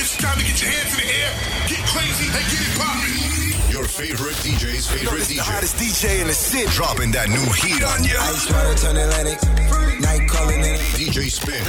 It's 0.00 0.16
time 0.16 0.38
to 0.38 0.44
get 0.44 0.60
your 0.60 0.70
hands 0.70 0.92
in 0.94 1.04
the 1.04 1.12
air, 1.12 1.32
get 1.68 1.82
crazy, 1.88 2.26
and 2.28 2.44
get 2.48 2.60
it 2.64 2.74
poppin'. 2.80 3.72
Your 3.72 3.84
favorite 3.84 4.36
DJ's 4.44 4.86
favorite 4.86 5.24
the 5.28 5.36
DJ. 5.36 5.44
hottest 5.44 5.76
DJ 5.76 6.20
in 6.20 6.26
the 6.26 6.34
city. 6.34 6.70
Dropping 6.72 7.10
that 7.12 7.28
new 7.28 7.44
heat 7.56 7.82
on 7.84 8.04
you. 8.04 8.16
Ice 8.16 8.50
water 8.52 8.74
turn 8.76 8.96
Atlantic. 8.96 9.40
Night 10.00 10.28
calling 10.28 10.60
in. 10.60 10.76
DJ 10.96 11.32
Spins. 11.32 11.64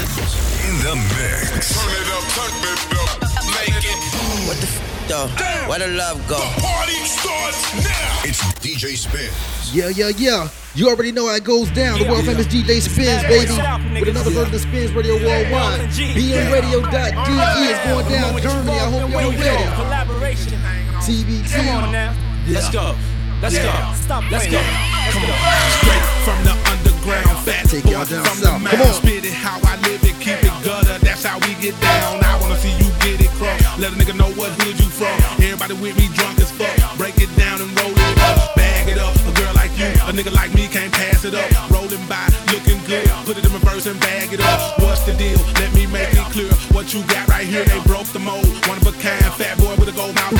In 0.68 0.76
the 0.84 0.96
mix. 1.16 1.76
Turn 1.76 1.96
it 1.96 2.10
up, 2.12 2.26
turn 2.36 2.52
it 2.60 2.96
up, 3.08 3.24
make 3.56 3.84
it. 3.88 4.00
What 4.48 4.58
the 4.60 4.68
f 4.68 5.03
though? 5.08 5.28
Where 5.68 5.80
the 5.80 5.88
love 5.88 6.26
go? 6.28 6.38
The 6.38 6.62
party 6.62 7.00
starts 7.06 7.74
now. 7.84 8.22
It's 8.24 8.42
DJ 8.60 8.98
Spins. 8.98 9.74
Yeah, 9.74 9.90
yeah, 9.90 10.10
yeah. 10.18 10.50
You 10.76 10.90
already 10.90 11.12
know 11.12 11.28
how 11.28 11.36
it 11.36 11.44
goes 11.44 11.70
down. 11.72 12.00
The 12.00 12.06
world 12.06 12.26
famous 12.26 12.48
DJ 12.48 12.82
Spins, 12.82 13.24
baby. 13.24 13.54
With 14.00 14.10
another 14.10 14.32
version 14.32 14.46
of 14.46 14.52
the 14.52 14.60
Spins 14.60 14.92
Radio 14.94 15.16
Worldwide. 15.16 15.90
BMRadio.de 15.90 17.70
is 17.70 17.80
going 17.86 18.08
down 18.10 18.42
Germany. 18.42 18.80
I 18.80 18.90
hope 18.90 19.12
y'all 19.12 19.32
ready. 19.32 19.76
Collaboration. 19.76 20.60
TBT. 21.02 21.56
Come 21.56 21.70
on 21.70 21.92
now. 21.92 22.16
Let's 22.48 22.70
go. 22.70 22.96
Let's 23.42 23.56
go. 23.56 23.94
Stop. 23.96 24.32
Let's 24.32 24.48
go. 24.48 24.60
Come 24.60 25.24
on. 25.24 25.38
Straight 25.80 26.06
from 26.26 26.44
the 26.44 26.63
underground, 27.04 27.40
fat 27.46 27.70
Take 27.70 27.86
y'all 27.86 28.06
down 28.06 28.24
from 28.24 28.38
south. 28.38 28.40
the 28.40 28.48
Come 28.48 28.64
mound. 28.64 28.82
on. 28.82 28.94
Spit 28.94 29.26
it 29.26 29.34
how 29.34 29.60
I 29.64 29.76
live 29.88 30.04
it, 30.04 30.16
keep 30.20 30.40
it 30.40 30.54
gutter. 30.64 30.98
That's 31.04 31.24
how 31.24 31.40
we 31.40 31.54
get 31.60 31.76
down. 31.82 32.24
I 32.24 32.40
wanna 32.40 32.58
see 32.58 32.72
you 32.80 32.88
get 33.04 33.20
it 33.20 33.32
crunk. 33.40 33.60
Let 33.80 33.92
a 33.94 33.96
nigga 33.96 34.16
know 34.16 34.32
what 34.40 34.52
hood 34.64 34.80
you 34.80 34.90
from. 34.90 35.16
Everybody 35.44 35.74
with 35.76 35.98
me 35.98 36.08
drunk 36.16 36.40
as 36.40 36.52
fuck. 36.52 36.72
Break 36.98 37.18
it 37.20 37.32
down 37.36 37.60
and 37.62 37.70
roll 37.80 37.92
it 37.92 38.18
up. 38.24 38.56
Bag 38.56 38.88
it 38.88 38.98
up. 39.00 39.14
A 39.28 39.32
girl 39.36 39.54
like 39.56 39.72
you, 39.78 39.88
a 40.08 40.12
nigga 40.16 40.32
like 40.34 40.54
me 40.54 40.68
can't 40.68 40.92
pass 40.94 41.26
it 41.26 41.36
up. 41.36 41.48
Rolling 41.72 42.04
by, 42.08 42.28
looking 42.54 42.80
good. 42.88 43.08
Put 43.28 43.38
it 43.38 43.46
in 43.46 43.52
reverse 43.52 43.86
and 43.86 44.00
bag 44.00 44.32
it 44.34 44.40
up. 44.42 44.80
What's 44.80 45.04
the 45.04 45.14
deal? 45.14 45.40
Let 45.60 45.74
me 45.74 45.86
make 45.88 46.12
it 46.14 46.28
clear. 46.32 46.52
What 46.72 46.94
you 46.94 47.04
got 47.08 47.28
right 47.28 47.46
here, 47.46 47.66
they 47.66 47.80
broke 47.84 48.08
the 48.16 48.20
mold. 48.20 48.48
One 48.68 48.78
of 48.78 48.88
a 48.88 48.94
kind, 49.04 49.24
fat 49.36 49.58
boy 49.58 49.76
with 49.76 49.90
a 49.90 49.96
gold 49.96 50.16
mouth. 50.16 50.34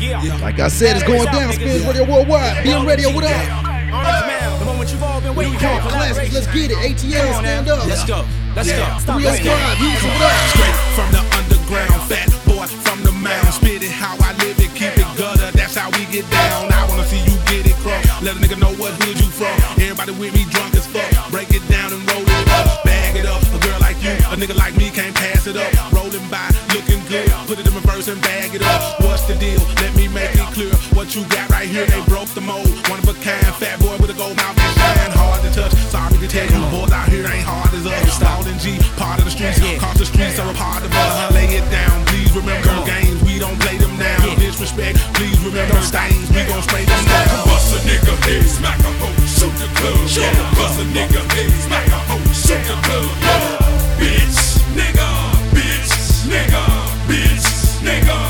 Yeah. 0.00 0.36
Like 0.42 0.60
I 0.60 0.68
said, 0.68 0.96
it's 0.96 1.04
going 1.06 1.24
down. 1.26 1.52
Spins 1.52 1.84
Radio 1.86 2.04
Worldwide. 2.04 2.64
BM 2.64 2.86
Radio, 2.86 3.12
what 3.14 3.24
up? 3.24 3.73
The 4.02 4.64
moment 4.64 4.90
you've 4.90 5.02
all 5.02 5.20
been 5.20 5.34
waiting 5.34 5.58
for. 5.58 5.66
Let's 5.94 6.46
get 6.50 6.70
it. 6.70 6.78
ATL, 6.78 7.38
stand 7.38 7.68
up. 7.68 7.86
Let's 7.86 8.04
go. 8.04 8.24
Let's. 8.56 8.68
Let's 8.68 9.04
go. 9.06 9.18
305, 9.18 9.78
Houston, 9.78 10.10
what 10.18 10.30
up? 10.30 10.50
Straight 10.50 10.78
from 10.94 11.08
the 11.14 11.22
underground, 11.38 12.02
fat 12.10 12.30
boy 12.46 12.66
from 12.86 13.02
the 13.02 13.12
mound. 13.12 13.54
Spit 13.54 13.82
it 13.82 13.90
how 13.90 14.14
I 14.18 14.32
live 14.42 14.58
it, 14.58 14.70
keep 14.74 14.94
it 14.98 15.06
gutter. 15.18 15.50
That's 15.52 15.74
how 15.74 15.90
we 15.94 16.06
get 16.10 16.28
down. 16.30 16.72
I 16.72 16.86
wanna 16.88 17.06
see 17.06 17.18
you 17.22 17.34
get 17.50 17.66
it 17.66 17.78
crunk. 17.82 18.02
Let 18.22 18.36
a 18.36 18.40
nigga 18.40 18.58
know 18.58 18.74
what 18.78 18.94
hood 19.02 19.18
you 19.18 19.30
from. 19.30 19.54
Everybody 19.78 20.12
with 20.18 20.34
me 20.34 20.46
drunk 20.50 20.74
as 20.74 20.86
fuck. 20.86 21.06
Break 21.30 21.50
it 21.50 21.66
down 21.68 21.92
and 21.92 22.02
roll 22.10 22.22
it 22.22 22.48
up. 22.50 22.82
Bag 22.84 23.16
it 23.16 23.26
up. 23.26 23.42
A 23.54 23.58
girl 23.58 23.78
like 23.80 23.98
you, 24.02 24.14
a 24.30 24.36
nigga 24.38 24.54
like 24.54 24.76
me 24.76 24.90
can't 24.90 25.14
pass 25.14 25.46
it 25.46 25.56
up. 25.56 25.70
Rolling 25.92 26.26
by, 26.30 26.46
looking 26.74 27.02
good. 27.10 27.30
Put 27.46 27.58
it 27.58 27.66
in 27.66 27.74
reverse 27.74 28.06
and 28.08 28.20
bag 28.22 28.54
it 28.54 28.62
up. 28.62 29.00
What's 29.02 29.26
the 29.26 29.34
deal? 29.34 29.58
Let 29.82 29.94
me 29.94 30.06
make 30.08 30.34
it 30.34 30.46
clear. 30.54 30.74
What 30.94 31.14
you 31.14 31.26
got 31.26 31.50
right 31.50 31.68
here, 31.68 31.86
they 31.86 32.02
broke 32.06 32.30
the 32.38 32.40
mold. 32.40 32.70
One 32.86 32.98
of 33.02 33.08
a 33.10 33.14
kind, 33.18 33.50
fat 33.58 33.82
boy 34.24 34.30
with 34.30 34.40
a 34.40 34.44
gold 34.44 34.56
mouth 34.56 34.58
and 34.58 34.72
shine. 34.76 35.12
Hard 35.12 35.40
to 35.42 35.50
touch. 35.52 35.74
Sorry 35.92 36.18
to 36.18 36.28
tell 36.28 36.48
you, 36.48 36.60
boys 36.72 36.92
out 36.92 37.08
here 37.08 37.26
ain't 37.28 37.44
hard 37.44 37.72
as 37.74 37.86
us. 37.86 38.16
Stalling 38.16 38.58
G, 38.58 38.78
part 38.96 39.18
of 39.18 39.24
the 39.24 39.30
streets. 39.30 39.60
Cause 39.60 39.98
the 39.98 40.06
streets 40.06 40.38
are 40.38 40.50
a 40.50 40.54
part 40.54 40.82
of 40.84 40.90
us. 40.90 40.96
Uh-huh. 40.96 41.34
Lay 41.34 41.48
it 41.60 41.66
down, 41.70 42.04
please 42.06 42.32
remember 42.32 42.68
the 42.68 42.84
games. 42.84 43.22
We 43.24 43.38
don't 43.38 43.58
play 43.60 43.76
them 43.76 43.96
down. 43.98 44.20
Disrespect, 44.38 44.98
please 45.14 45.38
remember 45.44 45.74
the 45.76 45.82
stains. 45.84 46.28
We 46.30 46.44
gon' 46.44 46.62
spray 46.62 46.84
them 46.84 47.04
down. 47.04 47.44
Bust 47.48 47.76
a 47.76 47.78
nigga 47.84 48.14
head, 48.24 48.44
smack 48.48 48.80
a 48.80 48.90
hoe, 49.00 49.14
shoot 49.26 49.54
the 49.60 49.68
club. 49.76 49.98
Yeah. 50.08 50.56
Bust 50.56 50.80
a 50.80 50.84
nigga 50.88 51.22
head, 51.34 51.50
smack 51.64 51.88
a 51.88 52.00
hoe, 52.08 52.24
shoot 52.32 52.62
the 52.64 52.76
club. 52.86 53.08
Yeah. 53.20 53.72
Bitch, 54.00 54.40
nigga, 54.74 55.08
bitch, 55.54 55.92
nigga, 56.28 56.62
bitch, 57.08 57.46
nigga, 57.84 58.23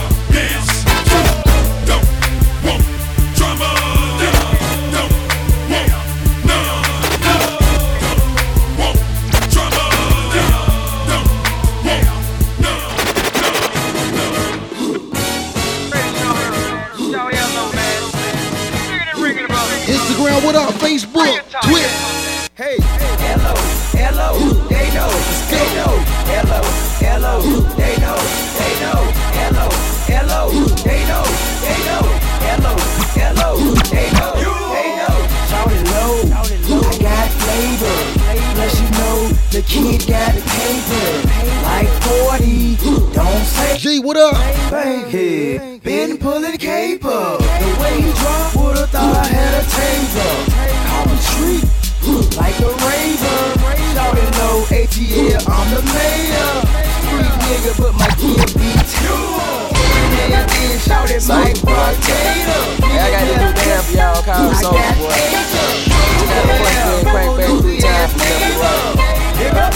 what 20.45 20.55
up? 20.57 20.75
Facebook, 20.75 21.34
then 61.27 61.55
shout 61.55 61.95
Potato. 61.97 62.59
Yeah, 62.85 63.05
I 63.05 63.11
got 63.11 63.25
this 63.25 63.39
new 63.41 63.53
damn 63.65 63.83
for 63.85 63.93
y'all 63.97 64.23
called 64.23 64.53
I 64.53 64.61
Soulja 64.61 64.77
got 64.77 64.97
Boy. 64.99 65.15
You 66.15 66.27
punch 66.29 66.81
me 66.85 66.95
and 66.95 67.09
crank 67.09 67.31
back 67.39 67.53
three 67.61 67.81
times 67.81 68.13
from 68.13 68.21
left 68.21 68.45
to 68.45 68.53
right. 68.61 68.95
Nigga, 69.41 69.67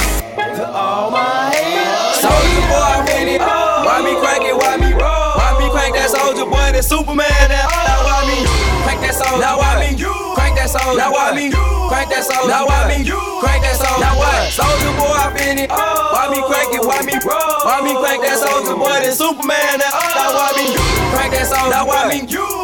to 0.56 0.64
all 0.68 1.10
my 1.10 1.50
haters. 1.50 2.20
Soldier 2.20 2.64
boy, 2.68 3.12
in 3.16 3.28
it. 3.28 3.40
Why 3.40 3.96
me 4.04 4.12
crank 4.20 4.44
it? 4.44 4.56
Why 4.56 4.76
me 4.76 4.92
roll? 4.92 5.32
Why 5.40 5.56
me 5.58 5.66
crank 5.70 5.94
that 5.96 6.10
soldier 6.10 6.44
boy? 6.44 6.68
That 6.76 6.84
Superman. 6.84 7.26
That 7.48 7.64
now 7.64 8.04
why 8.04 8.28
me 8.28 8.44
crank 8.84 9.00
that 9.00 9.14
soldier? 9.16 9.40
Now 9.40 9.58
why 9.58 9.80
me 9.80 9.96
crank 9.96 10.27
that 10.72 10.80
soldier? 10.84 10.98
Now 11.00 11.12
why 11.12 11.32
me 11.32 11.48
crank 11.88 12.08
that 12.12 12.24
soldier? 12.24 12.48
Now 12.48 12.66
why 12.68 12.88
me 12.88 13.04
crank 13.40 13.62
that 13.64 13.76
soldier? 13.80 14.04
Now 14.04 14.20
what? 14.20 14.52
Soldier 14.52 14.92
boy, 15.00 15.16
I'm 15.16 15.36
in 15.40 15.58
it. 15.64 15.70
Why 15.72 16.28
me 16.28 16.40
crank 16.44 16.74
it? 16.76 16.84
Why 16.84 17.00
me 17.04 17.16
roll? 17.24 17.64
Why 17.64 17.80
me 17.80 17.92
crank 17.96 18.20
that 18.24 18.36
soldier 18.36 18.76
boy? 18.76 18.92
That 19.00 19.14
Superman. 19.16 19.80
That 19.80 19.92
oh. 19.92 20.12
now 20.12 20.30
why 20.36 20.50
me 20.60 20.66
crank 21.12 21.30
that 21.32 21.46
soldier? 21.48 21.72
Now 21.72 21.88
why 21.88 22.04
me 22.08 22.18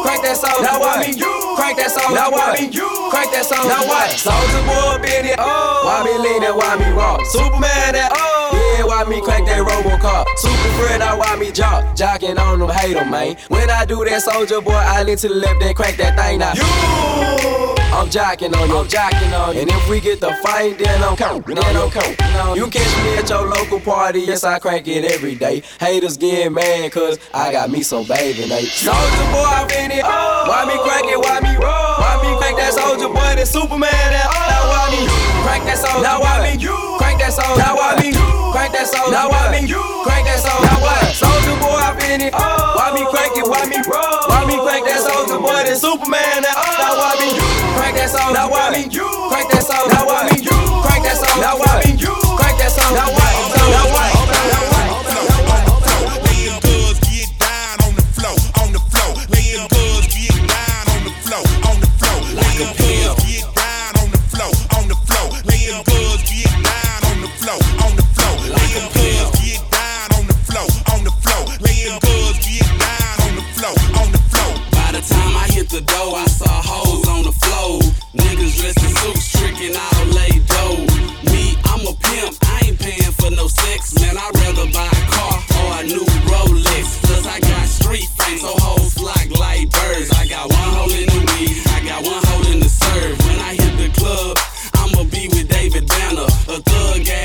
crank 0.05 0.21
that 0.21 0.37
soldier? 0.37 0.61
Now 0.61 0.77
why 0.77 1.01
me 1.01 1.09
crank 1.57 1.75
that 1.81 1.89
soldier? 1.89 2.13
Now 2.13 2.29
why 2.29 2.45
me 2.53 2.63
crank 3.09 3.29
that 3.33 3.45
soldier? 3.45 3.69
Now 3.69 3.83
what? 3.89 4.09
Soldier 4.13 4.63
boy, 4.69 5.01
in 5.09 5.25
it. 5.33 5.37
Oh. 5.41 5.89
Why 5.89 6.05
me 6.05 6.13
lean 6.21 6.45
that? 6.45 6.53
Why 6.53 6.77
me 6.77 6.89
rock? 6.93 7.25
Superman. 7.33 7.97
That 7.97 8.13
oh. 8.13 8.53
yeah, 8.53 8.85
why 8.85 9.01
me 9.09 9.17
crank 9.21 9.49
that 9.49 9.61
Robocop? 9.65 10.29
Super 10.37 10.71
friend, 10.77 11.01
I 11.01 11.17
why 11.17 11.35
me 11.37 11.49
jock? 11.51 11.83
Jocking 11.97 12.37
on 12.37 12.59
them, 12.59 12.69
hate 12.69 12.97
'em, 12.97 13.09
man. 13.09 13.37
When 13.49 13.69
I 13.69 13.85
do 13.85 14.03
that 14.05 14.21
soldier 14.21 14.61
boy, 14.61 14.77
I 14.77 15.01
lean 15.03 15.17
to 15.17 15.27
the 15.27 15.35
left 15.35 15.61
and 15.63 15.75
crank 15.75 15.97
that 15.97 16.13
thing 16.17 16.39
now. 16.39 16.53
I'm 17.95 18.09
jacking 18.09 18.53
on 18.53 18.67
you, 18.67 18.77
I'm 18.77 18.87
jocking 18.87 19.31
on 19.39 19.55
you. 19.55 19.61
And 19.61 19.69
if 19.71 19.89
we 19.89 20.01
get 20.01 20.19
the 20.19 20.33
fight, 20.43 20.77
then 20.77 21.01
I'm 21.01 21.15
counting, 21.15 21.55
then 21.55 21.77
I'm 21.77 21.89
counting. 21.89 22.57
You 22.57 22.69
catch 22.69 23.03
me 23.05 23.15
at 23.15 23.29
your 23.29 23.47
local 23.47 23.79
party, 23.79 24.19
yes, 24.19 24.43
I 24.43 24.59
crank 24.59 24.85
it 24.89 25.05
every 25.05 25.35
day. 25.35 25.63
Haters 25.79 26.17
get 26.17 26.51
mad, 26.51 26.91
cause 26.91 27.17
I 27.33 27.53
got 27.53 27.69
me 27.69 27.83
some 27.83 28.05
baby 28.05 28.49
Nate. 28.49 28.67
Soldier 28.67 29.31
boy, 29.31 29.47
I'm 29.47 29.69
in 29.71 29.91
it. 29.91 30.03
Why 30.03 30.65
me 30.67 30.75
crank 30.83 31.07
it, 31.07 31.17
why 31.17 31.39
me 31.39 31.55
roll? 31.55 31.95
Why 31.95 32.19
me 32.21 32.37
crank 32.37 32.57
that 32.57 32.73
soldier 32.73 33.07
boy, 33.07 33.35
that 33.39 33.47
Superman? 33.47 33.89
That, 33.89 34.27
now 34.27 34.67
why 34.67 34.91
me 34.91 35.07
crank 35.47 35.63
that 35.63 35.77
soldier? 35.77 36.03
Now 36.03 36.19
why 36.19 36.43
me 36.43 36.61
crank 36.99 37.19
that 37.21 37.31
soldier? 37.31 37.61
Now 37.61 37.77
why 37.77 37.95
me 38.01 38.34
crank 38.55 38.71
that 38.71 38.87
soldier? 38.87 39.11
Now 39.11 39.27
why 39.27 39.51
me 39.51 39.67
crank 39.67 40.23
that 40.31 40.39
soldier? 40.39 40.63
Now 40.63 40.79
what? 40.79 41.03
Soldier 41.11 41.59
boy, 41.59 41.75
I'm 41.75 41.99
in 42.07 42.21
it. 42.23 42.31
Why 42.31 42.95
me 42.95 43.03
crank 43.11 43.35
it, 43.35 43.43
why 43.43 43.67
me 43.67 43.83
roll? 43.83 44.31
Why 44.31 44.47
me 44.47 44.55
crank 44.63 44.87
that 44.87 45.03
soldier 45.03 45.39
boy, 45.43 45.67
that 45.67 45.75
Superman? 45.75 46.39
That, 46.39 46.55
now 46.79 46.95
why 46.95 47.19
me 47.19 47.35
You 47.35 47.43
crank 47.75 47.99
that 47.99 48.07
soldier? 48.07 48.31
Now 48.31 48.47
why 48.47 48.71
me 48.71 48.87
You 48.87 49.07
crank 49.27 49.51
that 49.51 49.67
soldier? 49.67 49.91
Now 49.91 50.07
why 50.07 50.31
me 50.31 50.39
You 50.39 50.55
crank 50.87 51.03
that 51.03 51.19
soldier? 51.19 51.43
Now 51.43 51.59
why 51.59 51.83
me 51.83 51.99
You 51.99 52.15
crank 52.39 52.55
that 52.63 52.71
soldier? 52.71 52.95
Now 52.95 53.11
why? 53.11 53.31
Now 53.75 53.91
why? 53.91 54.07
Now 54.39 54.63
why? 54.71 54.87
Get 57.03 57.27
down 57.43 57.83
on 57.83 57.93
the 67.21 67.27
floor, 67.35 67.59
on 67.83 67.95
the 67.95 68.04
I 76.13 76.27
saw 76.27 76.61
hoes 76.61 77.07
on 77.07 77.23
the 77.23 77.31
floor. 77.31 77.79
Niggas 78.13 78.59
dressed 78.59 78.83
in 78.83 78.91
suits, 79.01 79.31
tricking 79.31 79.75
out 79.75 80.07
lay 80.13 80.37
dough. 80.45 80.85
Me, 81.31 81.57
I'm 81.65 81.81
a 81.87 81.93
pimp, 81.97 82.37
I 82.45 82.69
ain't 82.69 82.79
paying 82.79 83.13
for 83.17 83.31
no 83.31 83.47
sex. 83.47 83.97
Man, 83.99 84.17
I'd 84.17 84.35
rather 84.35 84.69
buy 84.69 84.85
a 84.85 85.03
car 85.09 85.37
or 85.63 85.69
a 85.79 85.83
new 85.87 86.05
Rolex. 86.29 87.01
Plus, 87.01 87.25
I 87.25 87.39
got 87.39 87.65
street 87.67 88.09
fame, 88.21 88.37
so 88.37 88.53
hoes 88.53 88.93
flock 88.93 89.25
like 89.39 89.71
birds. 89.71 90.11
I 90.13 90.27
got 90.27 90.51
one 90.51 90.71
hole 90.77 90.93
in 90.93 91.07
the 91.09 91.21
weed, 91.33 91.57
I 91.73 91.81
got 91.81 92.03
one 92.05 92.21
hole 92.29 92.45
in 92.53 92.59
the 92.59 92.69
serve. 92.69 93.17
When 93.25 93.39
I 93.39 93.55
hit 93.55 93.73
the 93.81 93.89
club, 93.97 94.37
I'ma 94.75 95.09
be 95.09 95.27
with 95.29 95.49
David 95.49 95.87
Banner, 95.87 96.29
a 96.53 96.61
thug 96.61 97.07
ass. 97.09 97.24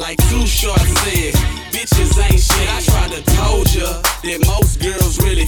Like 0.00 0.16
Too 0.30 0.46
Short 0.46 0.80
says, 0.80 1.34
bitches 1.76 2.16
ain't 2.24 2.40
shit. 2.40 2.68
I 2.72 2.80
tried 2.80 3.12
to 3.12 3.22
told 3.36 3.68
ya 3.74 4.00
that 4.24 4.40
most 4.48 4.80
girls 4.80 5.20
really 5.20 5.39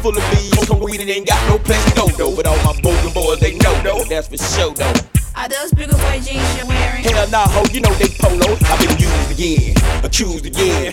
full 0.00 0.16
of 0.16 0.24
bees. 0.32 0.50
Smoking 0.50 0.80
weed 0.82 1.00
and 1.00 1.10
ain't 1.10 1.28
got 1.28 1.40
no 1.48 1.58
place 1.58 1.84
to 1.84 1.94
go 1.94 2.08
though. 2.08 2.34
But 2.34 2.46
all 2.46 2.56
my 2.64 2.72
bogan 2.80 3.14
boys, 3.14 3.40
they 3.40 3.56
know 3.58 3.74
though. 3.82 4.04
That's 4.04 4.28
for 4.28 4.38
sure 4.38 4.74
though. 4.74 4.92
Are 5.36 5.48
those 5.48 5.72
bigger 5.72 5.96
boy 5.96 6.20
jeans 6.20 6.44
you're 6.56 6.66
wearing? 6.66 7.04
Hell 7.04 7.28
nah, 7.30 7.46
ho, 7.48 7.64
you 7.72 7.80
know 7.80 7.92
they 7.94 8.08
polo. 8.18 8.56
I've 8.66 8.80
been 8.80 8.98
used 8.98 9.30
again, 9.30 9.74
accused 10.04 10.44
again. 10.44 10.92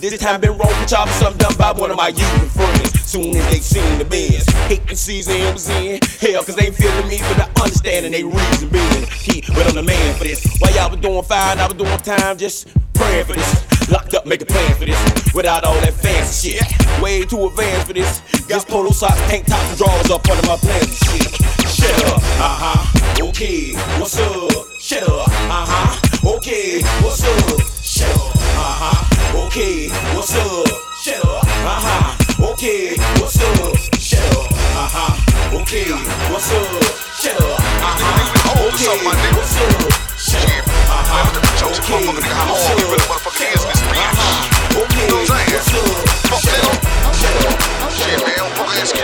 This 0.00 0.18
time 0.18 0.40
been 0.40 0.50
rolling 0.58 0.78
with 0.80 0.90
something 0.90 1.38
done 1.38 1.56
by 1.56 1.72
one 1.72 1.90
of 1.90 1.96
my 1.96 2.08
youth 2.08 2.52
friends. 2.52 3.00
Soon 3.00 3.34
as 3.34 3.46
they 3.50 3.60
seen 3.60 3.98
the 3.98 4.04
bins, 4.04 4.44
hate 4.68 4.86
the 4.86 4.96
season 4.96 5.40
was 5.54 5.70
in. 5.70 6.00
Hell, 6.20 6.44
cause 6.44 6.56
they 6.56 6.70
feeling 6.70 7.08
me, 7.08 7.18
but 7.20 7.40
I 7.40 7.62
understanding 7.62 8.12
they 8.12 8.24
reason 8.24 8.68
being. 8.68 9.06
He, 9.06 9.40
but 9.54 9.66
I'm 9.66 9.74
the 9.74 9.82
man 9.82 10.14
for 10.18 10.24
this. 10.24 10.44
While 10.58 10.74
y'all 10.74 10.90
was 10.90 11.00
doing 11.00 11.22
fine, 11.22 11.58
I 11.58 11.66
was 11.66 11.76
doing 11.76 11.98
time, 11.98 12.36
just 12.36 12.68
praying 12.92 13.24
for 13.24 13.32
this. 13.32 13.75
Locked 13.88 14.14
up, 14.14 14.26
making 14.26 14.48
plans 14.48 14.78
for 14.78 14.84
this. 14.84 15.34
Without 15.34 15.64
all 15.64 15.78
that 15.80 15.94
fancy 15.94 16.50
shit. 16.50 16.62
Way 17.00 17.24
too 17.24 17.46
advanced 17.46 17.86
for 17.86 17.92
this. 17.92 18.20
Got 18.48 18.66
polo 18.66 18.90
socks, 18.90 19.20
tank 19.28 19.46
tops, 19.46 19.68
and 19.68 19.78
drawers 19.78 20.10
up 20.10 20.28
under 20.28 20.46
my 20.46 20.56
plans 20.56 20.88
and 20.88 21.22
shit. 21.22 21.30
Shut 21.70 21.94
up, 22.06 22.18
uh 22.42 22.56
huh. 22.58 23.28
Okay, 23.28 23.74
what's 24.00 24.18
up? 24.18 24.50
Shut 24.80 25.02
up, 25.02 25.28
uh 25.28 25.66
huh. 25.70 26.34
Okay, 26.36 26.82
what's 27.02 27.22
up? 27.22 27.60
Shut 27.82 28.10
up, 28.10 28.34
uh 28.58 28.74
huh. 28.74 29.46
Okay, 29.46 29.88
what's 30.14 30.34
up? 30.34 30.66
Shut 30.98 31.22
up, 31.22 31.44
uh 31.44 31.78
huh. 31.78 32.42
Okay, 32.42 32.96
what's 33.20 33.38
up? 33.38 33.76
Shut 34.02 34.18
up, 34.24 34.50
uh 34.50 34.90
huh. 34.90 35.58
Okay, 35.62 35.94
what's 36.32 36.50
up? 36.50 36.82
Shut 37.14 37.38
up, 37.38 37.54
uh 37.54 37.94
huh. 37.94 38.66
Okay, 38.66 38.98
what's 39.30 39.54
up? 39.54 39.94
Shut 40.18 40.42
up, 40.42 40.66
uh 40.66 41.06
huh. 41.06 41.70
Okay, 41.70 42.06
what's 42.08 43.10
up? 43.10 43.25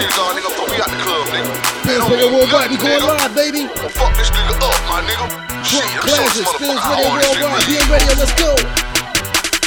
hands 0.03 0.19
on, 0.19 0.35
nigga. 0.35 0.51
Out 0.83 0.91
the 0.91 0.99
club, 0.99 1.27
nigga. 1.31 1.53
Hey, 1.87 1.99
nigga, 2.03 2.27
worldwide, 2.33 2.71
we 2.71 2.77
going 2.77 3.05
live, 3.07 3.35
baby. 3.35 3.71
Well, 3.79 3.89
fuck 3.95 4.13
this 4.19 4.31
nigga 4.35 4.59
up, 4.59 4.75
my 4.91 4.99
nigga. 5.07 5.27
Shit, 5.63 5.87
I'm 5.87 6.09
sure 6.11 6.31
this 6.35 6.49
motherfucker 6.59 7.23
I 7.23 7.63
let's 8.19 8.35
go. 8.35 8.51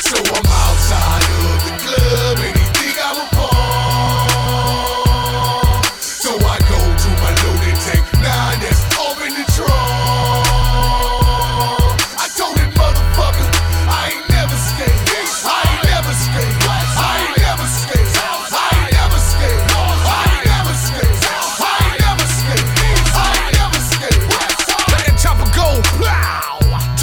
So 0.04 0.18
I'm 0.20 0.46
outside 0.46 1.24
of 1.24 1.60
the 1.64 1.74
club 1.82 2.45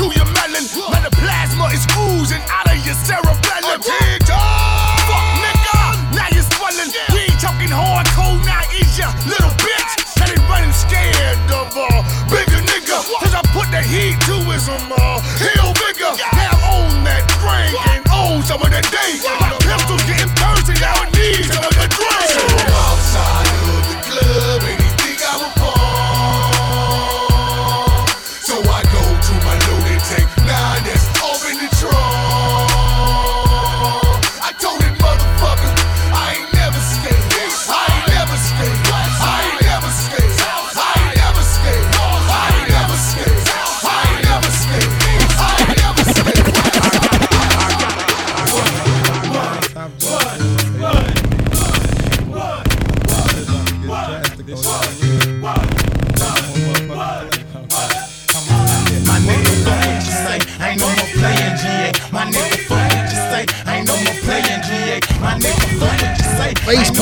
to 0.02 0.11
your 0.18 0.26
melon. 0.35 0.66
plasma 1.23 1.71
is 1.71 1.87
oozing 1.94 2.42
out 2.50 2.66
of 2.66 2.78
your 2.82 2.99
cerebellum. 3.06 3.78
Oh, 3.78 4.99
Fuck 5.06 5.26
nigga, 5.38 5.78
now 6.18 6.28
you're 6.35 6.49
swelling. 6.59 6.90
Yeah. 6.90 7.14
We 7.14 7.30
ain't 7.30 7.38
talking 7.38 7.71
hard, 7.71 8.06
cold, 8.18 8.42
now 8.42 8.62
eat 8.75 8.90
ya, 8.99 9.14
little 9.30 9.54
bitch. 9.62 9.92
Let 10.18 10.35
it 10.35 10.42
running 10.50 10.75
scared 10.75 11.38
of 11.54 11.71
all 11.78 12.02
bigger 12.26 12.62
nigga. 12.66 12.99
Cause 13.23 13.35
I 13.35 13.42
put 13.54 13.71
the 13.71 13.82
heat 13.82 14.18
to 14.26 14.37
his 14.50 14.66
um, 14.68 14.90
uh, 14.90 15.23
heel 15.38 15.71
bigger. 15.78 16.11
Now 16.35 16.54
own 16.75 17.06
that 17.06 17.23
drink 17.38 17.75
and 17.94 18.02
own 18.11 18.42
some 18.42 18.62
of 18.62 18.71
that 18.75 18.87
day. 18.90 19.62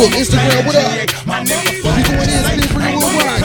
Facebook, 0.01 0.17
Instagram, 0.17 0.67
what 0.67 0.77
up? 0.77 0.93
We 1.97 2.03
going 2.03 2.29
in, 2.31 2.45
Spin 2.45 2.63
Free 2.73 2.97
Worldwide. 2.97 3.41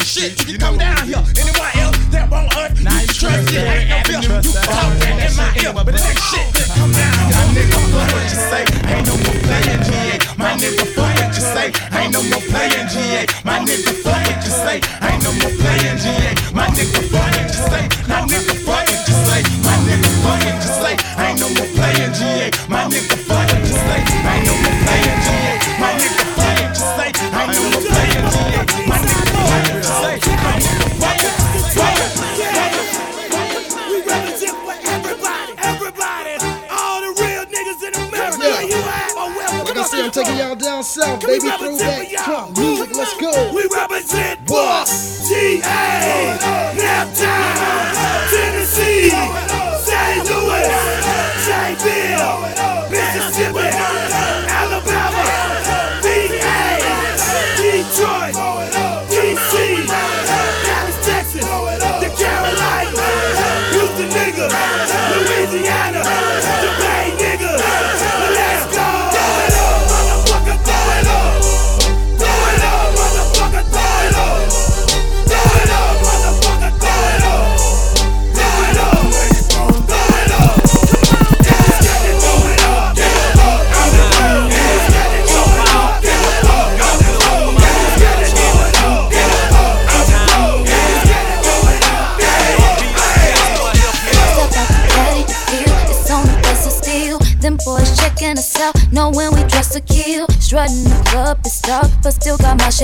that 0.00 0.08
shit. 0.08 0.48
You, 0.48 0.58
come 0.58 0.78
down 0.78 1.04
here. 1.04 1.20
Anyone 1.36 1.72
else 1.76 1.98
that 2.10 2.24
won't 2.30 2.52
hurt, 2.52 2.72
nah, 2.80 3.00
you 3.00 3.12
trust 3.12 3.52
it. 3.52 3.60
Ain't 3.60 3.88
no 3.92 4.00
bill. 4.08 4.22
You 4.24 4.52
talk 4.56 4.92
that 5.04 5.14
in 5.20 5.32
my 5.36 5.48
ear, 5.60 5.72
but 5.76 5.92
it 5.92 6.00
shit. 6.00 6.46
That 6.56 6.68
come 6.72 6.92
down 6.92 7.20
here. 7.28 7.44
Nigga, 7.52 7.78
fuck 7.92 8.08
what 8.08 8.24
you 8.24 8.40
say. 8.40 8.62
Ain't 8.88 9.06
no 9.06 9.14
more 9.20 9.38
playing 9.44 9.82
GA. 9.84 10.16
My 10.40 10.56
nigga, 10.56 10.84
fuck 10.96 11.12
what 11.20 11.30
you 11.36 11.44
say. 11.44 11.68
Ain't 11.92 12.12
no 12.12 12.20
more 12.32 12.44
playing 12.48 12.88
GA. 12.88 13.22
My 13.44 13.60
nigga, 13.60 13.92
fuck 14.00 14.24
what 14.24 14.40
you 14.40 14.52
say. 14.52 14.76
Ain't 15.04 15.20
no 15.20 15.30
more 15.36 15.54
playing 15.60 15.98
GA. 16.00 16.30
My 16.56 16.66
nigga, 16.72 17.00
fuck 17.12 17.29
baby. 41.42 41.69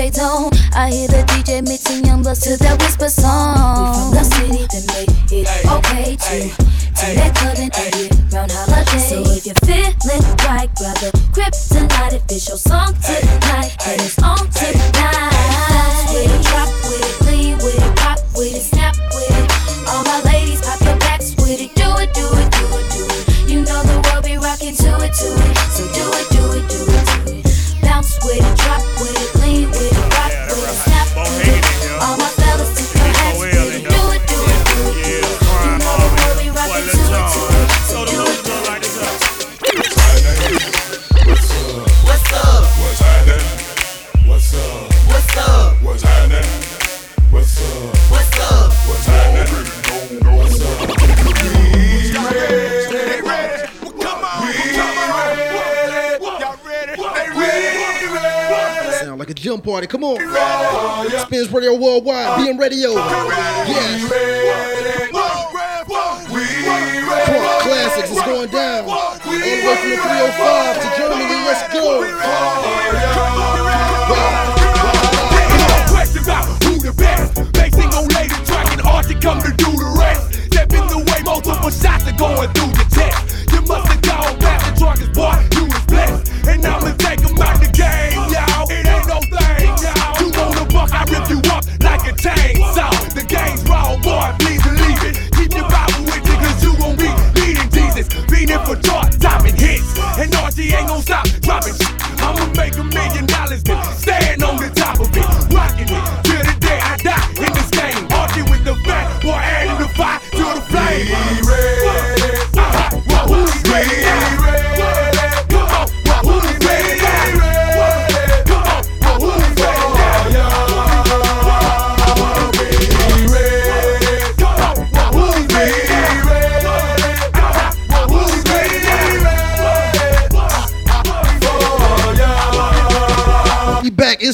they 0.07 0.19
don't. 0.19 0.53
I 0.75 0.89
hear 0.89 1.07
the 1.07 1.23
DJ 1.27 1.67
mixing 1.67 2.05
young 2.05 2.21
bloods 2.21 2.41
to 2.41 2.57
that 2.57 2.81
whisper 2.81 3.09
song. 3.09 3.55
We 3.79 3.93
from 3.93 4.11
the 4.13 4.23
city 4.23 4.63
that 4.71 4.83
made 4.93 5.11
it 5.31 5.47
ay, 5.47 5.77
okay 5.77 6.15
to 6.15 6.27
ay, 6.27 6.51
to 6.95 7.05
that 7.15 7.35
club 7.35 7.57
and 7.59 7.71
get 7.71 8.33
round 8.33 8.51
holiday. 8.51 8.99
So 8.99 9.21
if 9.35 9.45
you're 9.45 9.55
feeling 9.65 10.23
right, 10.47 10.69
grab 10.75 10.97
the 10.97 11.11
kryptonite 11.33 12.13
if 12.13 12.23
it's 12.31 12.47
your 12.47 12.57
song 12.57 12.93
tonight 13.03 13.75
ay, 13.81 13.91
and 13.91 14.01
it's 14.01 14.19
on. 14.23 14.36
party. 59.67 59.85
Come 59.85 60.03
on. 60.05 60.17
Oh, 60.21 61.09
yeah. 61.11 61.25
Spins 61.25 61.51
Radio 61.51 61.75
Worldwide, 61.75 62.39
BM 62.39 62.57
Radio. 62.57 62.93
Yes. 62.93 64.07
Punk 67.27 67.63
classics 67.67 68.11
is 68.11 68.21
going 68.21 68.49
down. 68.49 68.87
All 68.87 69.19
the 69.19 69.29
way 69.29 69.75
from 69.75 69.89
the 69.91 69.97
305 69.99 70.81
to 70.81 70.87
Germany. 70.95 71.27
Let's 71.43 71.67
go. 71.73 71.99
Questions 75.91 76.27
out 76.29 76.45
who 76.63 76.79
the 76.79 76.93
best. 76.95 77.35
They 77.51 77.69
sing 77.69 77.91
on 77.91 78.07
lady 78.15 78.39
track 78.45 78.71
and 78.71 78.81
come 79.21 79.41
to 79.41 79.51
do 79.51 79.71
the 79.75 79.95
rest. 79.99 80.33
Step 80.45 80.71
in 80.71 80.87
the 80.87 80.97
way, 80.97 81.23
multiple 81.23 81.69
shots 81.71 82.07
are 82.07 82.15
going 82.15 82.49
through. 82.53 82.76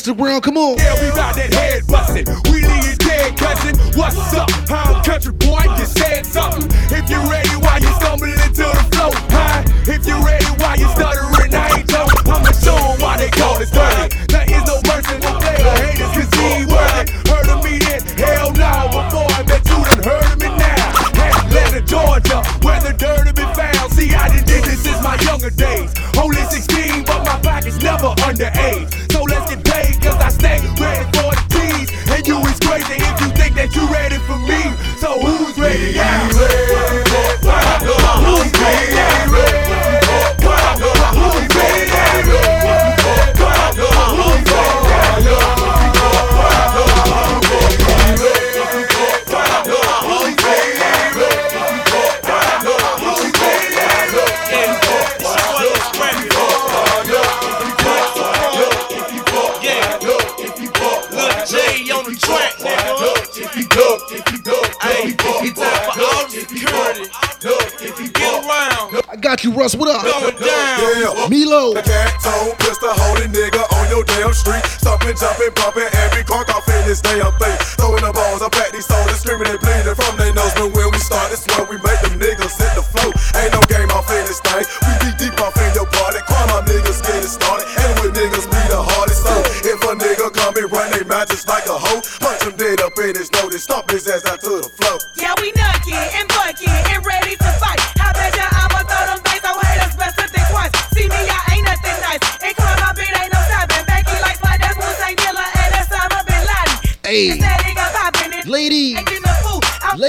the 0.05 0.13
world. 0.13 0.43
Come 0.43 0.52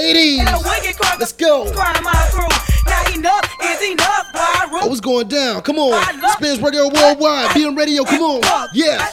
ladies. 0.05 0.39
Let's 1.19 1.33
go. 1.33 1.65
Oh, 4.77 4.91
it's 4.91 4.99
going 4.99 5.27
down. 5.27 5.61
Come 5.61 5.79
on. 5.79 6.03
Spins 6.33 6.61
Radio 6.61 6.89
Worldwide. 6.89 7.49
BM 7.49 7.77
Radio. 7.77 8.03
Come 8.03 8.21
on. 8.21 8.69
Yeah. 8.73 9.09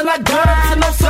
till 0.00 0.08
I 0.08 0.18
die. 0.18 0.74
No 0.80 1.09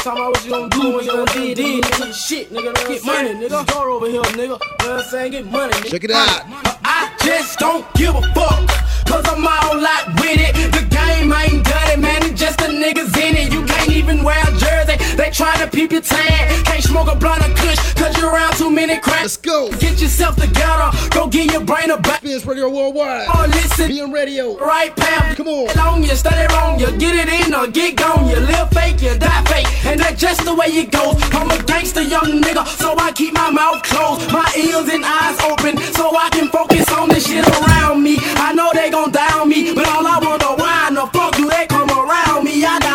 Talking 0.00 0.22
about 0.22 0.32
what 0.32 0.44
you 0.46 0.50
gonna 0.50 0.68
do 0.70 0.96
when 0.96 1.04
you 1.04 1.12
gonna 1.12 1.32
did, 1.34 1.56
did, 1.58 1.84
nigga. 1.84 2.14
Shit, 2.14 2.50
nigga. 2.50 2.72
Get 2.88 3.04
money, 3.04 3.34
nigga. 3.34 3.66
Door 3.66 3.90
over 3.90 4.08
here, 4.08 4.22
nigga. 4.22 4.38
You 4.38 4.46
know 4.48 4.58
what 4.58 4.90
I'm 4.90 5.02
saying? 5.02 5.32
Get 5.32 5.44
money, 5.44 5.74
nigga. 5.74 5.90
Check 5.90 6.04
it 6.04 6.10
out. 6.10 6.42
I 6.82 7.12
just 7.22 7.58
don't 7.58 7.84
give 7.96 8.14
a 8.14 8.22
fuck. 8.32 8.66
Cause 9.04 9.26
I'm 9.28 9.46
all 9.46 9.84
out 9.84 10.06
with 10.14 10.40
it. 10.40 10.72
The 10.72 10.86
game 10.88 11.30
ain't 11.30 11.66
dirty, 11.90 12.00
man. 12.00 12.22
It's 12.24 12.40
just 12.40 12.58
the 12.58 12.66
niggas 12.66 13.16
in 13.16 13.36
it. 13.36 13.52
You 13.52 13.64
can't 13.64 13.90
even 13.90 14.22
wear 14.22 14.38
a 14.42 14.52
jersey. 14.58 14.96
They 15.16 15.30
try 15.30 15.56
to 15.58 15.66
peep 15.68 15.92
your 15.92 16.00
tan. 16.00 16.64
Can't 16.64 16.82
smoke 16.82 17.08
a 17.08 17.16
blunt 17.16 17.42
or 17.42 17.54
kush. 17.54 17.94
Cause 17.94 18.16
you're 18.18 18.30
around 18.32 18.56
too 18.56 18.70
many 18.70 18.98
cracks. 18.98 19.22
Let's 19.22 19.36
go. 19.36 19.70
Get 19.78 20.00
yourself 20.00 20.36
together. 20.36 20.90
Go 21.10 21.28
get 21.28 21.52
your 21.52 21.64
brain 21.64 21.90
a 21.90 21.98
back. 21.98 22.20
Spins 22.20 22.46
Radio 22.46 22.68
Worldwide. 22.68 23.26
Oh, 23.28 23.46
listen. 23.48 23.88
Being 23.88 24.12
radio. 24.12 24.56
Right, 24.58 24.94
pal. 24.94 25.34
Come 25.36 25.48
on. 25.48 25.78
On 25.78 26.02
you, 26.02 26.14
study 26.14 26.46
wrong, 26.54 26.78
you 26.78 26.86
get 26.98 27.16
it 27.16 27.28
in 27.46 27.54
or 27.54 27.66
get 27.66 27.96
gone. 27.96 28.28
You 28.28 28.36
live 28.36 28.68
fake, 28.70 29.00
you 29.02 29.16
die 29.18 29.44
fake, 29.44 29.66
and 29.86 29.98
that's 29.98 30.20
just 30.20 30.44
the 30.44 30.54
way 30.54 30.66
it 30.66 30.90
goes. 30.90 31.16
I'm 31.32 31.50
a 31.50 31.62
gangster, 31.64 32.02
young 32.02 32.42
nigga, 32.42 32.66
so 32.66 32.94
I 32.98 33.12
keep 33.12 33.32
my 33.32 33.50
mouth 33.50 33.82
closed, 33.82 34.30
my 34.30 34.46
ears 34.56 34.88
and 34.92 35.04
eyes 35.04 35.40
open, 35.40 35.78
so 35.94 36.14
I 36.14 36.28
can 36.30 36.48
focus 36.48 36.90
on 36.92 37.08
the 37.08 37.18
shit 37.18 37.46
around 37.48 38.02
me. 38.02 38.18
I 38.36 38.52
know 38.52 38.70
they 38.74 38.90
gon' 38.90 39.10
down 39.10 39.48
me, 39.48 39.74
but 39.74 39.88
all 39.88 40.06
I 40.06 40.18
wonder 40.18 40.52
why 40.60 40.88
in 40.88 40.94
the 40.94 41.06
fuck 41.06 41.34
do 41.36 41.48
they 41.48 41.66
come 41.66 41.79
around 42.10 42.44
me? 42.44 42.64
I 42.64 42.78
gotta 42.80 42.89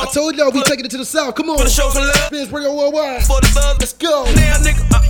I 0.00 0.06
told 0.12 0.36
y'all 0.36 0.50
we 0.50 0.62
taking 0.64 0.84
it 0.84 0.90
to 0.92 0.98
the 0.98 1.04
south. 1.04 1.34
Come 1.34 1.50
on. 1.50 1.58
for 1.58 1.64
the 1.64 1.70
show 1.70 1.90
some 1.90 2.02
love? 2.04 2.16
Spins 2.32 2.50
Radio 2.50 2.74
Worldwide. 2.74 3.22
For 3.24 3.40
the 3.40 3.48
thugs, 3.52 3.78
Let's 3.80 3.92
go. 3.92 4.24
now, 4.34 4.56
nigga. 4.64 4.80
Uh, 4.90 5.00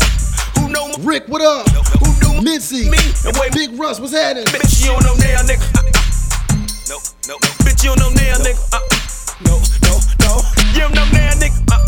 who 0.60 0.68
know 0.68 0.88
my 0.88 0.98
Rick, 1.00 1.28
what 1.28 1.40
up? 1.42 1.68
who 2.02 2.10
do 2.20 2.28
Mincy. 2.42 2.90
me 2.90 2.98
and 3.26 3.36
wait 3.38 3.52
Big 3.54 3.70
Russ, 3.78 4.00
what's 4.00 4.12
happening? 4.12 4.44
Bitch, 4.50 4.82
you 4.82 4.90
don't 4.90 5.04
know 5.06 5.14
now, 5.14 5.40
nigga. 5.46 5.62
Uh, 5.78 5.86
uh. 5.86 5.90
No, 6.90 6.98
no, 7.30 7.34
no. 7.38 7.48
Bitch, 7.62 7.84
you 7.86 7.94
don't 7.94 8.02
know 8.02 8.10
now, 8.18 8.34
nigga. 8.42 8.58
Uh, 8.74 8.82
no, 9.46 9.54
no, 9.86 9.94
no. 10.26 10.32
You 10.74 10.82
don't 10.90 10.94
know 10.98 11.06
now, 11.14 11.32
nigga. 11.38 11.54
Uh, 11.70 11.78
uh. 11.78 11.86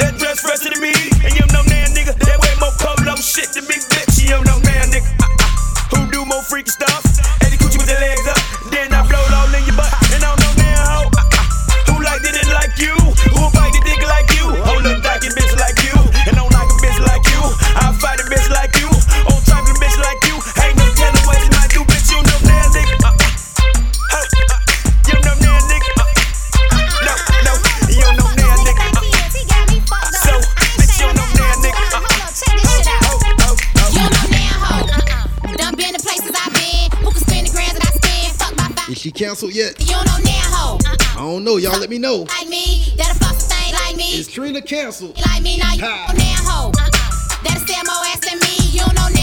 That 0.00 0.16
dress 0.16 0.40
fresher 0.40 0.72
than 0.72 0.80
me, 0.80 0.94
and 1.20 1.30
you 1.36 1.44
don't 1.44 1.52
know 1.52 1.66
now, 1.68 1.84
nigga. 1.92 2.16
That 2.16 2.38
way 2.40 2.52
more 2.58 2.72
polo 2.80 3.14
shit 3.20 3.52
than 3.52 3.68
me, 3.68 3.76
bitch. 3.92 4.24
You 4.24 4.40
don't 4.40 4.46
know 4.48 4.58
now, 4.64 4.88
nigga. 4.88 5.04
Uh, 5.20 5.28
uh. 5.28 5.36
Who 5.92 6.10
do 6.10 6.24
more 6.24 6.42
freaky 6.48 6.72
stuff? 6.72 7.04
Eddie 7.44 7.60
Coochie 7.60 7.76
with 7.76 7.92
the 7.92 7.98
legs 8.00 8.24
up, 8.24 8.40
you? 13.48 13.54
Who 13.54 13.56
bite 13.56 13.72
the 13.72 13.80
dick 13.84 14.02
like 14.06 14.30
you? 14.36 14.44
Hold 14.64 14.86
up, 14.86 15.02
dyking 15.02 15.32
bitch 15.32 15.56
like 15.58 15.80
you, 15.84 15.96
and 16.26 16.36
don't 16.36 16.52
like 16.52 16.68
a 16.68 16.76
bitch 16.84 17.00
like 17.00 17.24
you. 17.32 17.40
I 17.76 17.92
fight 18.00 18.20
a 18.20 18.24
bitch 18.24 18.48
like 18.50 18.76
you, 18.76 18.88
on 19.28 19.40
trifling 19.44 19.76
bitch 19.80 19.96
like 19.98 20.20
you. 20.28 20.36
Ain't 20.62 20.76
no 20.76 20.84
telling 20.92 21.24
what 21.26 21.40
you 21.40 21.50
might 21.56 21.70
do, 21.70 21.80
bitch. 21.84 22.12
You 22.12 22.20
know 22.22 22.38
now, 22.44 22.68
nigga. 22.72 22.96
Uh, 23.04 23.08
uh. 23.08 23.24
Hey, 24.12 24.26
uh, 24.52 24.60
you 25.08 25.16
know 25.24 25.34
now, 25.40 25.58
nigga. 25.68 25.90
Uh, 25.96 26.84
no, 27.04 27.14
no, 27.44 27.52
you 27.88 28.02
don't 28.04 28.16
know 28.20 28.30
now, 28.36 28.52
nigga. 28.64 28.84
Uh, 29.92 30.12
so, 30.12 30.32
bitch, 30.76 31.00
you 31.00 31.08
don't 31.08 31.16
know 31.16 31.28
now, 31.40 31.52
nigga. 31.64 31.82
Uh, 31.88 32.04
oh, 32.04 33.16
oh, 33.16 33.56
oh. 33.78 33.88
You 33.96 34.04
know 34.04 34.26
now, 34.28 34.60
ho. 34.60 34.84
Uh-uh. 34.84 35.56
Done 35.56 35.74
been 35.76 35.92
the 35.92 36.02
places 36.02 36.32
I've 36.36 36.52
been. 36.52 36.90
Who 37.00 37.10
can 37.12 37.22
spend 37.24 37.46
the 37.46 37.52
grand 37.52 37.76
that 37.76 37.84
I 37.86 37.92
spend? 37.96 38.36
Fuck 38.36 38.52
my 38.56 38.68
five. 38.76 38.90
Is 38.90 38.98
she 38.98 39.10
canceled 39.12 39.54
yet? 39.54 39.80
You 39.80 39.96
know 39.96 40.18
now, 40.24 40.52
ho. 40.52 40.78
Uh-uh. 40.84 40.96
I 41.16 41.20
don't 41.22 41.44
know. 41.44 41.56
Y'all 41.56 41.78
let 41.78 41.90
me 41.90 41.98
know. 41.98 42.26
Like 42.28 42.47
to 44.60 44.66
cancel. 44.66 45.08
Like 45.08 45.42
me 45.42 45.56
now, 45.58 45.72
you 45.72 45.82
know 45.82 46.06
damn 46.14 46.44
hoe. 46.44 46.70
Uh-uh. 46.70 47.42
That's 47.44 47.64
them 47.64 47.86
ass 47.86 48.20
and 48.30 48.40
me. 48.40 48.56
You 48.72 48.80
don't 48.80 48.94
know 48.94 49.17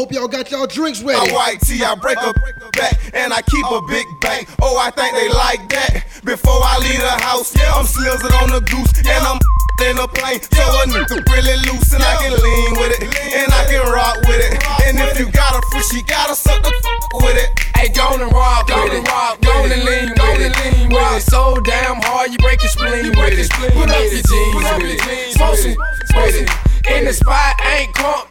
hope 0.00 0.16
y'all 0.16 0.32
got 0.32 0.50
y'all 0.50 0.66
drinks 0.66 1.02
ready. 1.04 1.28
white 1.28 1.60
tee, 1.60 1.84
I 1.84 1.92
break 1.92 2.16
a 2.16 2.32
back, 2.72 2.96
and 3.12 3.36
I 3.36 3.44
keep 3.44 3.66
a 3.68 3.84
big 3.84 4.08
bank. 4.24 4.48
Oh, 4.64 4.80
I 4.80 4.88
think 4.88 5.12
they 5.12 5.28
like 5.28 5.60
that. 5.76 6.24
Before 6.24 6.56
I 6.56 6.80
leave 6.80 7.04
the 7.04 7.16
house, 7.20 7.52
yeah, 7.52 7.68
I'm 7.76 7.84
slizzard 7.84 8.32
on 8.40 8.48
the 8.48 8.64
goose, 8.64 8.96
and 8.96 9.20
I'm 9.28 9.36
in 9.84 10.00
a 10.00 10.08
plane. 10.08 10.40
So 10.40 10.64
a 10.64 10.88
nigga 10.88 11.20
really 11.28 11.52
loose, 11.68 11.92
and 11.92 12.00
I 12.00 12.16
can 12.16 12.32
lean 12.32 12.72
with 12.80 12.96
it, 12.96 13.12
and 13.12 13.52
I 13.52 13.68
can 13.68 13.84
rock 13.92 14.24
with 14.24 14.40
it. 14.40 14.56
And 14.88 14.96
if 15.04 15.20
you 15.20 15.28
got 15.36 15.52
a 15.52 15.60
free, 15.68 15.84
she 15.92 16.00
gotta 16.08 16.32
suck 16.32 16.64
the 16.64 16.72
with 17.20 17.36
it. 17.36 17.52
Hey, 17.76 17.92
go 17.92 18.08
and 18.16 18.32
rock 18.32 18.72
with 18.72 18.96
it. 18.96 19.04
Go 19.04 19.52
and 19.68 19.84
lean 19.84 20.16
with 20.16 20.48
it. 20.48 20.56
With 20.88 21.12
it. 21.12 21.28
So 21.28 21.60
damn 21.68 22.00
hard, 22.00 22.32
you 22.32 22.40
break 22.40 22.64
your 22.64 22.72
spleen 22.72 23.12
with 23.20 23.36
it. 23.36 23.52
Put 23.76 23.92
up 23.92 24.00
your 24.00 24.24
jeans 24.24 24.64
with 24.80 24.96
it. 24.96 25.36
Smoke 25.36 25.60
some 25.60 25.76
with 26.16 26.40
it. 26.40 26.48
In 26.88 27.04
the 27.04 27.12
spot, 27.12 27.60
ain't 27.68 27.92
crunk 27.92 28.29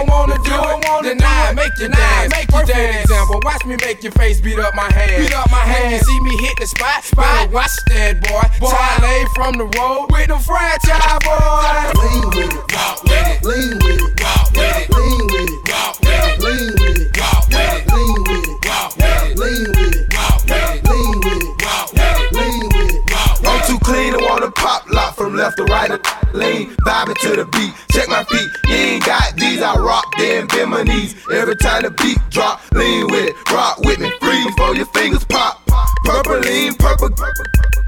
don't 0.00 0.08
wanna 0.08 0.36
do 0.44 0.54
it, 0.54 0.88
wanna 0.88 1.08
then 1.08 1.18
do 1.18 1.24
I 1.26 1.52
make 1.52 1.76
you 1.78 1.88
dance. 1.88 2.32
Make 2.32 2.50
you 2.50 2.60
Perfect 2.60 2.76
dance. 2.76 3.04
example, 3.04 3.40
watch 3.44 3.64
me 3.66 3.76
make 3.76 4.02
your 4.02 4.12
face 4.12 4.40
beat 4.40 4.58
up 4.58 4.74
my 4.74 4.90
hand. 4.92 5.22
Beat 5.22 5.34
up 5.34 5.50
my 5.50 5.58
hand, 5.58 5.92
you 5.92 5.98
see 6.00 6.20
me 6.20 6.36
hit 6.38 6.56
the 6.58 6.66
spot. 6.66 7.04
spot. 7.04 7.50
watch 7.50 7.70
that 7.88 8.20
boy. 8.20 8.40
boy. 8.60 8.72
lay 9.02 9.24
from 9.34 9.58
the 9.58 9.68
road 9.78 10.08
with 10.10 10.28
no 10.28 10.38
franchise 10.38 11.20
boy. 11.24 11.36
Lean 12.00 12.24
with 12.32 12.48
it, 12.48 12.72
walk 12.72 13.02
with 13.04 13.28
it, 13.28 13.44
lean 13.44 13.76
with 13.84 14.00
it, 14.00 14.20
walk 14.20 14.48
with 14.56 14.76
it, 14.76 14.88
lean 14.90 15.20
with 15.28 15.50
it, 15.50 15.68
walk 15.68 16.00
with 16.00 16.08
it, 16.08 16.40
lean 16.40 16.72
with 16.80 16.96
it, 16.96 17.20
walk 17.20 17.44
with 17.50 17.68
it, 17.68 17.88
lean 17.92 18.18
with 18.24 18.48
it, 18.48 18.56
walk 18.56 18.96
with 18.96 19.20
it, 19.20 19.36
lean 19.36 19.64
with 19.68 19.92
it, 19.92 20.14
walk 20.16 20.40
with 20.46 20.64
it, 20.64 20.88
lean 20.88 21.16
with 21.20 21.44
it, 21.44 21.60
walk 21.60 21.92
with 21.92 22.08
it, 22.08 22.32
lean 22.32 22.64
with 22.72 22.88
it, 22.88 23.04
walk 23.12 23.40
with 23.40 23.44
it. 23.44 23.50
I'm 23.50 23.60
too 23.66 23.78
clean 23.84 24.12
to 24.16 24.20
pop 24.60 24.88
lock 24.90 25.16
from 25.16 25.34
left 25.34 25.56
to 25.56 25.64
right. 25.64 25.90
Lean, 26.34 26.70
vibing 26.86 27.18
to 27.18 27.36
the 27.36 27.46
beat. 27.46 27.72
Check 27.90 28.08
my 28.08 28.22
feet. 28.24 28.50
You 28.68 28.74
ain't 28.74 29.04
got 29.04 29.34
these. 29.36 29.62
I 29.62 29.74
rock, 29.76 30.06
then 30.18 30.46
bend 30.46 30.70
my 30.70 30.82
knees. 30.82 31.16
Every 31.32 31.56
time 31.56 31.82
the 31.82 31.90
beat 31.90 32.18
drop, 32.30 32.60
lean 32.72 33.06
with 33.06 33.30
it. 33.30 33.50
Rock 33.50 33.78
with 33.80 33.98
me. 33.98 34.12
Freeze 34.20 34.46
before 34.46 34.76
your 34.76 34.86
fingers 34.86 35.24
pop. 35.24 35.69
Purple 36.04 36.38
lean, 36.40 36.74
purple 36.74 37.10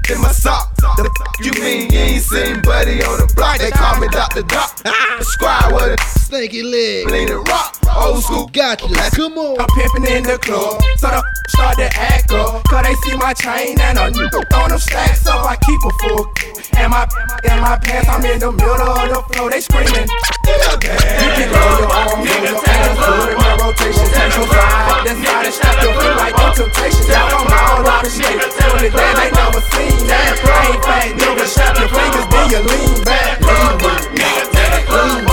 in 0.09 0.21
my 0.21 0.31
sock. 0.31 0.75
The 0.75 1.09
you 1.43 1.51
mean 1.61 1.91
you 1.91 1.99
ain't 1.99 2.23
seen 2.23 2.61
Buddy 2.61 3.01
on 3.03 3.19
the 3.19 3.31
block? 3.35 3.57
They 3.59 3.71
call 3.71 3.99
me 3.99 4.07
Dr. 4.09 4.43
Doc. 4.43 4.79
Squad 5.21 5.73
with 5.73 5.93
a 5.93 5.95
Stanky 6.19 6.63
leg. 6.63 7.09
lean 7.09 7.29
and 7.31 7.47
rock. 7.47 7.77
Old 7.95 8.23
school. 8.23 8.47
Gotcha. 8.47 8.87
Come 9.15 9.37
on. 9.37 9.59
I'm 9.59 9.67
pimping 9.75 10.05
in 10.11 10.23
the 10.23 10.37
club, 10.37 10.81
so 10.97 11.07
the 11.07 11.23
start 11.47 11.77
to 11.77 11.89
act 11.95 12.31
up. 12.31 12.63
Cause 12.65 12.83
they 12.83 12.95
see 13.05 13.17
my 13.17 13.33
chain 13.33 13.79
and 13.79 13.97
a 13.97 14.03
on 14.03 14.69
them 14.69 14.79
stacks 14.79 15.25
up. 15.27 15.45
I 15.45 15.55
keep 15.57 15.79
a 15.83 15.91
full. 16.03 16.27
And 16.75 16.89
my 16.91 17.07
and 17.45 17.61
my 17.61 17.77
pants, 17.77 18.09
I'm 18.09 18.25
in 18.25 18.39
the 18.39 18.51
middle 18.51 18.89
of 18.89 19.07
the 19.07 19.21
floor. 19.33 19.49
They 19.49 19.61
screaming. 19.61 20.09
You 20.09 21.29
can 21.37 21.47
roll 21.53 21.73
your 21.79 21.91
arms, 21.91 22.27
roll 22.27 22.43
your 22.43 22.59
ass, 22.65 22.97
put 22.97 23.29
in 23.29 23.37
my 23.37 23.51
rotation, 23.61 24.07
take 24.09 24.35
your 24.35 24.47
vibe. 24.49 25.05
That's 25.05 25.21
how 25.21 25.43
they 25.43 25.51
strap 25.51 25.83
your 25.83 25.93
feet 25.93 26.15
like 26.17 26.35
no 26.35 26.47
temptation. 26.53 27.05
Now 27.07 27.29
I'm 27.29 27.72
all 27.73 27.83
rock 27.83 28.05
shit. 28.05 28.37
Doing 28.37 28.85
it 28.85 28.93
that 28.93 29.15
ain't 29.17 29.33
never 29.33 29.61
seen 29.73 30.05
that. 30.07 30.37
Ain't 30.37 30.83
fat 30.85 31.09
nigga, 31.17 31.45
shut 31.49 31.73
your 31.79 31.89
fingers, 31.89 32.27
then 32.29 32.45
you 32.53 32.61
lean 32.69 33.03
back. 33.03 33.41
Lean 33.41 33.77
back, 33.81 34.03
nigga, 34.13 34.43
take 34.53 34.73
a 34.77 34.83
clue, 34.85 35.25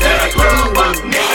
take 0.00 0.22
a 0.22 0.30
clue, 0.36 1.10
nigga. 1.10 1.31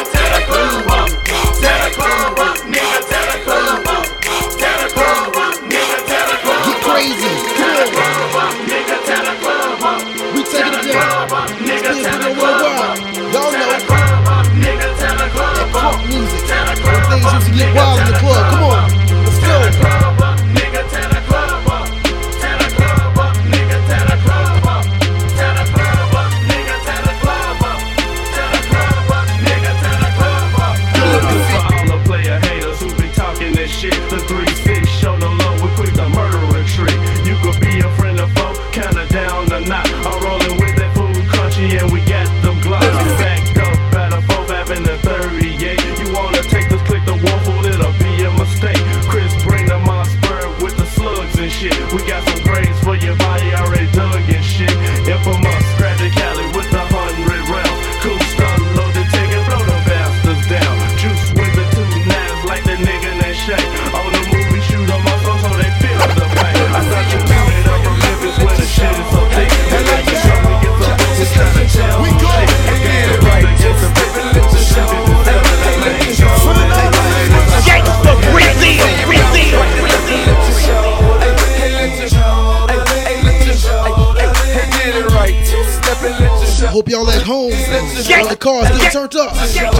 Turned 89.53 89.76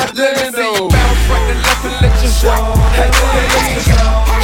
know 0.00 0.06
how 0.06 0.12
to 0.12 0.22
land 0.22 0.54
though. 0.54 0.88
Bounce 0.88 1.28
right 1.28 1.44
to 1.48 1.54
left 1.60 1.84
and 1.84 1.96
let 2.00 2.14
you 2.22 2.30
show. 2.30 2.56
Hey, 2.96 3.10
hey, 3.12 3.48
hey. 3.52 3.76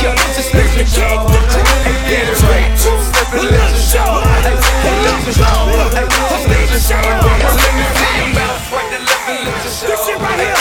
Yo, 0.03 0.13
just 0.37 0.53
let 0.53 0.69
you 0.77 0.85
go. 0.85 1.09
Hey, 1.27 1.97
get 2.09 2.29
it 2.29 2.43
right. 2.45 2.77
Step 2.77 3.33
and 3.33 3.49
let 3.49 3.71
you 3.73 3.81
show. 3.81 4.21
Hey, 4.45 4.57
let 5.05 5.21
you 5.25 5.33
show. 5.33 5.57
Hey, 5.97 6.05
let 6.05 6.69
you 6.69 6.81
show. 6.81 7.01
Let 7.01 7.73
me 7.73 7.85
see 7.89 8.13
you 8.21 8.29
bounce 8.37 8.69
right 8.73 8.91
to 8.93 9.01
left 9.01 9.29
and 9.29 9.41
let 9.47 9.65
you 9.65 9.71
show. 9.73 9.89
This 9.89 10.01
shit 10.05 10.19
right 10.21 10.41
here. 10.41 10.57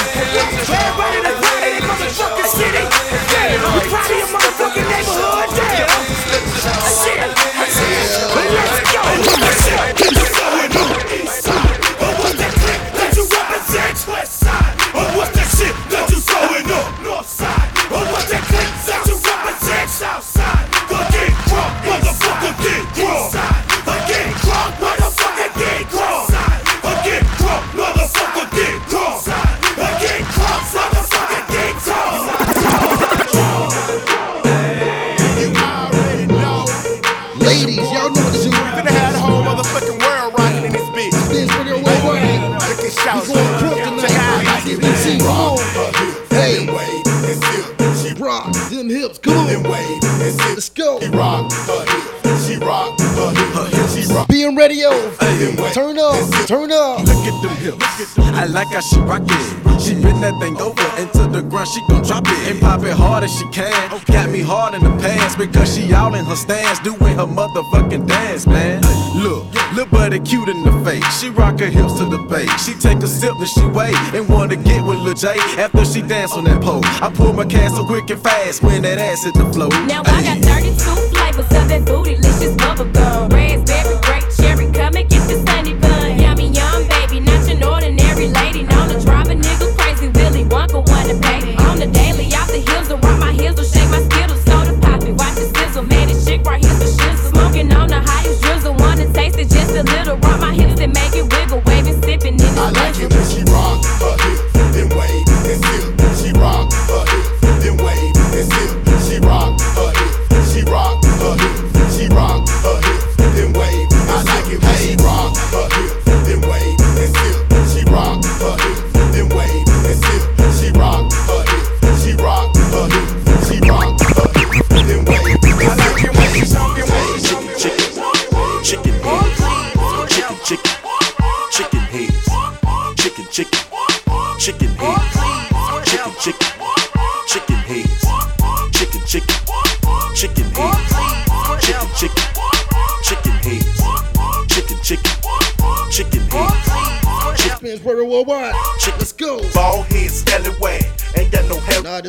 Everybody 0.75 1.19
that's 1.23 1.39
proud 1.43 1.63
of 1.63 1.69
their 1.69 1.83
motherfucking 1.83 2.49
city. 2.55 2.83
Yeah, 3.35 3.51
you 3.51 3.59
proud 3.91 4.04
like 58.55 58.71
how 58.71 58.79
she 58.79 58.97
rock 59.01 59.21
it. 59.25 59.81
She 59.83 59.93
bend 59.93 60.23
that 60.23 60.39
thing 60.39 60.55
over 60.61 60.87
into 60.95 61.27
the 61.27 61.43
ground. 61.43 61.67
She 61.67 61.81
gon' 61.89 62.03
drop 62.03 62.23
it 62.25 62.49
and 62.49 62.59
pop 62.61 62.81
it 62.83 62.95
hard 62.95 63.25
as 63.25 63.31
she 63.37 63.45
can. 63.51 63.75
Got 64.07 64.29
me 64.29 64.39
hard 64.39 64.73
in 64.73 64.81
the 64.81 64.95
pants 65.03 65.35
because 65.35 65.75
she 65.75 65.93
out 65.93 66.15
in 66.15 66.23
her 66.23 66.37
stance 66.37 66.79
doing 66.79 67.15
her 67.19 67.27
motherfucking 67.27 68.07
dance, 68.07 68.47
man. 68.47 68.81
Look, 69.13 69.43
little 69.75 69.91
buddy 69.91 70.19
cute 70.21 70.47
in 70.47 70.63
the 70.63 70.71
face. 70.87 71.03
She 71.19 71.29
rock 71.29 71.59
her 71.59 71.67
hips 71.67 71.99
to 71.99 72.05
the 72.05 72.19
bass. 72.31 72.49
She 72.65 72.73
take 72.79 73.03
a 73.03 73.07
sip 73.07 73.35
and 73.35 73.47
she 73.47 73.65
wait 73.75 73.97
and 74.15 74.27
wanna 74.29 74.55
get 74.55 74.81
with 74.85 74.99
Lil 74.99 75.15
J 75.15 75.35
after 75.59 75.83
she 75.83 76.01
dance 76.01 76.31
on 76.31 76.45
that 76.45 76.61
pole. 76.63 76.81
I 77.03 77.11
pull 77.13 77.33
my 77.33 77.45
so 77.75 77.85
quick 77.85 78.09
and 78.09 78.21
fast 78.21 78.63
when 78.63 78.83
that 78.83 78.97
ass 78.97 79.25
hit 79.25 79.33
the 79.33 79.51
floor. 79.51 79.69
Now 79.85 80.01
I 80.05 80.23
got 80.23 80.39
32 80.39 80.71
flavors 81.11 81.51
of 81.51 81.67
that 81.67 81.83
booty, 81.85 82.15
bootylicious 82.15 82.57
bubble 82.57 82.89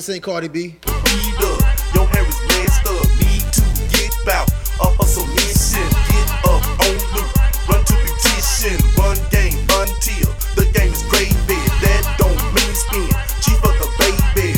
this 0.06 0.14
ain't 0.14 0.22
Cardi 0.22 0.46
B. 0.46 0.76
Read 0.86 1.42
up, 1.42 1.60
your 1.94 2.06
hair 2.06 2.22
is 2.22 2.38
messed 2.46 2.86
up. 2.86 3.06
Need 3.18 3.42
to 3.58 3.62
get 3.90 4.12
bout 4.24 4.46
up 4.80 4.94
a 5.00 5.04
submission. 5.04 5.82
Get 6.06 6.28
up 6.46 6.62
on 6.78 6.94
loop, 7.10 7.30
run 7.66 7.82
to 7.82 7.94
petition. 8.06 8.78
Run 8.94 9.18
game 9.34 9.58
until 9.66 10.30
the 10.54 10.70
game 10.74 10.94
is. 10.94 11.02
That 11.82 12.06
don't 12.18 12.38
mean 12.54 12.74
spin. 12.74 13.10
Chief 13.42 13.58
of 13.66 13.74
the 13.82 13.88
baby. 13.98 14.54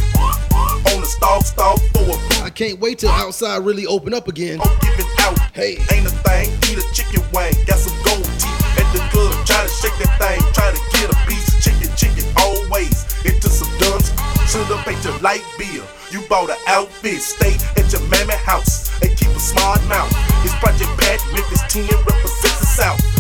On 0.93 1.01
the 1.01 1.07
stalk, 1.07 1.45
stalk 1.45 1.81
for 1.93 2.05
a 2.05 2.45
I 2.45 2.51
can't 2.51 2.79
wait 2.79 2.99
till 2.99 3.11
outside 3.11 3.65
really 3.65 3.87
open 3.87 4.13
up 4.13 4.29
again. 4.29 4.61
giving 4.83 5.07
out. 5.21 5.39
Hey. 5.55 5.79
Ain't 5.93 6.07
a 6.07 6.13
thing, 6.29 6.51
eat 6.69 6.77
a 6.77 6.85
chicken 6.93 7.23
wing. 7.33 7.55
Got 7.65 7.79
some 7.79 7.97
gold 8.05 8.25
teeth 8.37 8.79
at 8.79 8.93
the 8.93 9.01
club. 9.09 9.47
Try 9.47 9.63
to 9.63 9.71
shake 9.71 9.97
that 9.97 10.13
thing, 10.21 10.41
try 10.53 10.71
to 10.73 10.99
get 10.99 11.11
a 11.11 11.17
piece. 11.27 11.48
Should've 14.49 14.79
paid 14.79 15.05
your 15.05 15.19
light 15.19 15.45
bill. 15.59 15.85
You 16.11 16.27
bought 16.27 16.49
an 16.49 16.57
outfit, 16.69 17.21
stay 17.21 17.53
at 17.77 17.93
your 17.93 18.01
mammy 18.09 18.33
house 18.33 18.91
and 19.03 19.15
keep 19.15 19.29
a 19.29 19.39
smart 19.39 19.85
mouth. 19.89 20.11
It's 20.43 20.55
Project 20.55 20.89
Pat, 20.99 21.21
Memphis 21.35 21.61
10 21.69 21.85
represents 21.85 22.61
the 22.61 22.67
South. 22.67 23.18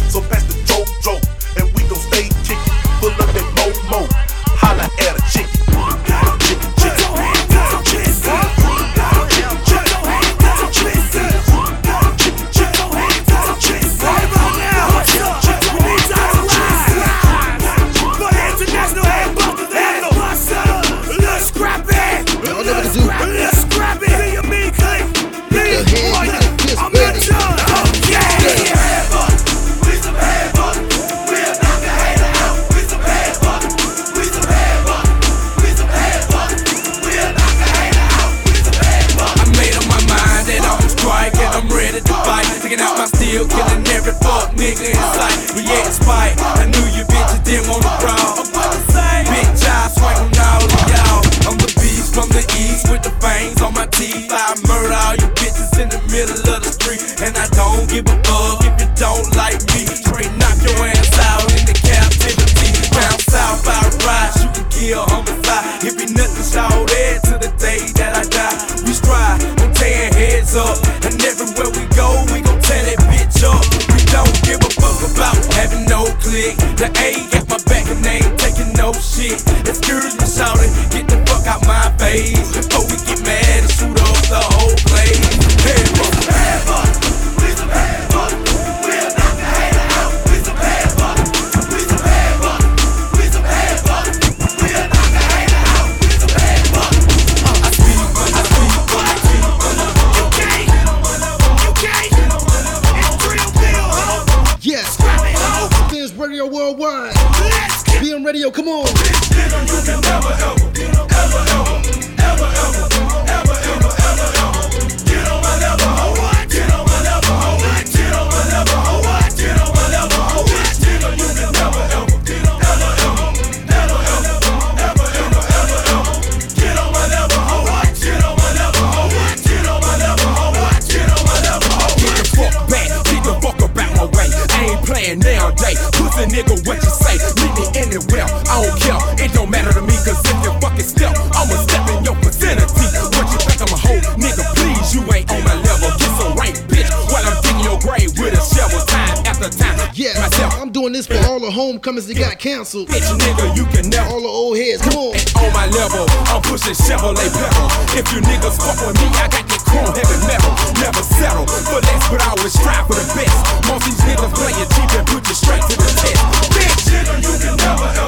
homecomings 151.79 152.08
that 152.10 152.18
got 152.18 152.38
canceled. 152.38 152.88
Bitch, 152.88 153.06
nigga, 153.22 153.54
you 153.54 153.62
can 153.70 153.87
never. 153.88 154.10
All 154.10 154.20
the 154.20 154.26
old 154.26 154.58
heads, 154.58 154.83
come 154.83 154.98
on. 154.98 155.14
On 155.14 155.50
my 155.54 155.70
level, 155.70 156.10
I'm 156.26 156.42
pushing 156.42 156.74
Chevrolet 156.74 157.31
pedal. 157.31 157.70
If 157.94 158.10
you 158.10 158.18
niggas 158.18 158.58
fuck 158.58 158.83
with 158.83 158.98
me, 158.98 159.06
I 159.14 159.31
got 159.31 159.46
that 159.46 159.62
chrome 159.62 159.94
heavy 159.94 160.18
metal. 160.26 160.50
Never 160.83 161.02
settle 161.06 161.46
but 161.70 161.87
that's 161.87 162.08
but 162.10 162.18
I 162.18 162.35
always 162.35 162.52
strive 162.52 162.83
for 162.90 162.98
the 162.98 163.06
best. 163.14 163.38
Most 163.70 163.87
these 163.87 164.02
niggas 164.02 164.35
play 164.35 164.54
it 164.58 164.68
cheap 164.74 164.90
and 164.98 165.06
put 165.06 165.22
you 165.22 165.35
straight 165.38 165.62
to 165.70 165.74
the 165.79 165.90
test. 166.02 166.18
Bitch, 166.50 166.83
nigga, 166.90 167.14
you 167.22 167.35
can 167.38 167.54
never. 167.54 168.08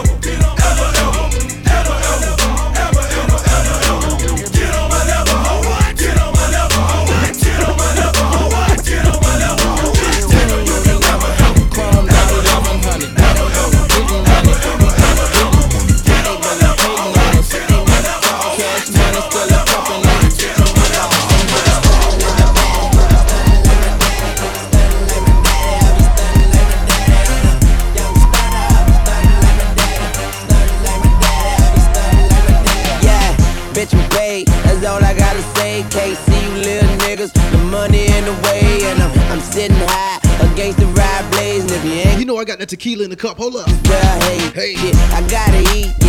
tequila 42.70 43.02
in 43.02 43.10
the 43.10 43.16
cup. 43.16 43.36
Hold 43.36 43.56
up. 43.56 43.66
Well, 43.84 44.20
hey, 44.22 44.38
hey, 44.50 44.74
yeah, 44.76 45.16
I 45.16 45.26
gotta 45.28 45.60
eat. 45.76 45.99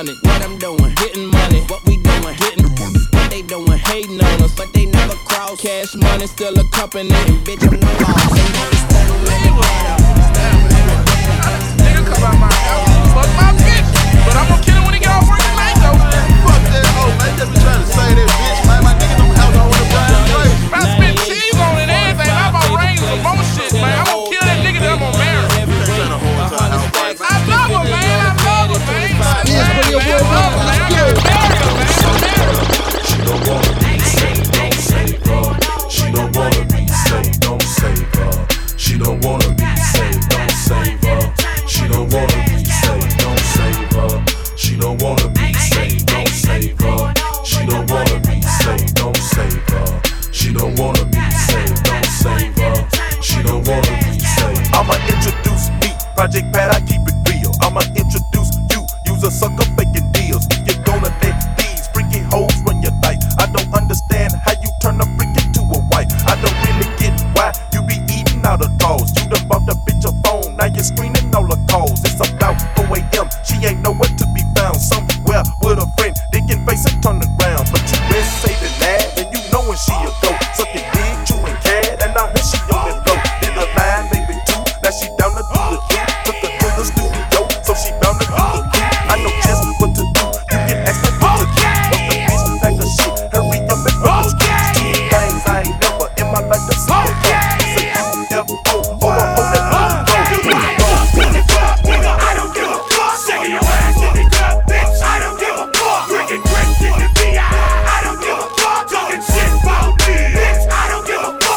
running. 0.00 0.16
What 0.22 0.42
I'm 0.42 0.58
doing, 0.58 0.94
getting 0.94 1.26
money. 1.26 1.60
What 1.68 1.84
we 1.86 1.96
doing, 1.96 2.36
getting 2.36 2.74
money. 2.74 3.00
What 3.12 3.30
they 3.30 3.42
doing, 3.42 3.78
hating 3.78 4.22
on 4.22 4.42
us, 4.42 4.54
but 4.56 4.72
they 4.72 4.86
never 4.86 5.14
cross. 5.28 5.60
Cash 5.60 5.94
money, 5.94 6.26
still 6.26 6.58
a 6.58 6.64
company, 6.70 7.10
and 7.10 7.46
bitch, 7.46 7.62
I'm 7.62 7.78
the 7.78 7.86
boss. 8.04 8.89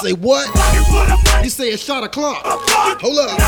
say 0.03 0.13
what? 0.13 0.47
You 1.43 1.49
say 1.49 1.69
it's 1.69 1.81
shot 1.81 2.03
o'clock. 2.03 2.41
Hold 2.43 3.19
up. 3.19 3.39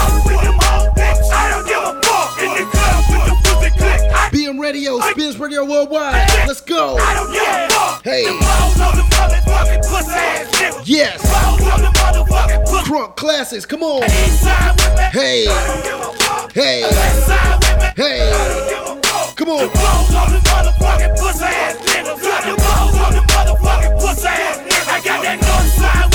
BM 4.32 4.60
Radio, 4.60 5.00
Spins 5.02 5.38
Radio 5.38 5.66
Worldwide. 5.66 6.30
Let's 6.48 6.62
go. 6.62 6.96
Hey. 8.06 8.24
Yes. 10.86 11.22
Crunk 12.86 13.18
classics, 13.18 13.66
come 13.66 13.84
on. 13.84 14.04
Hey. 15.12 15.46
Hey. 16.54 16.84
Hey. 17.98 18.32
Come 19.36 19.50
on. 19.50 19.70
I 24.88 25.02
got 25.04 25.22
that 25.24 25.42
north 25.42 25.74
side. 25.74 26.15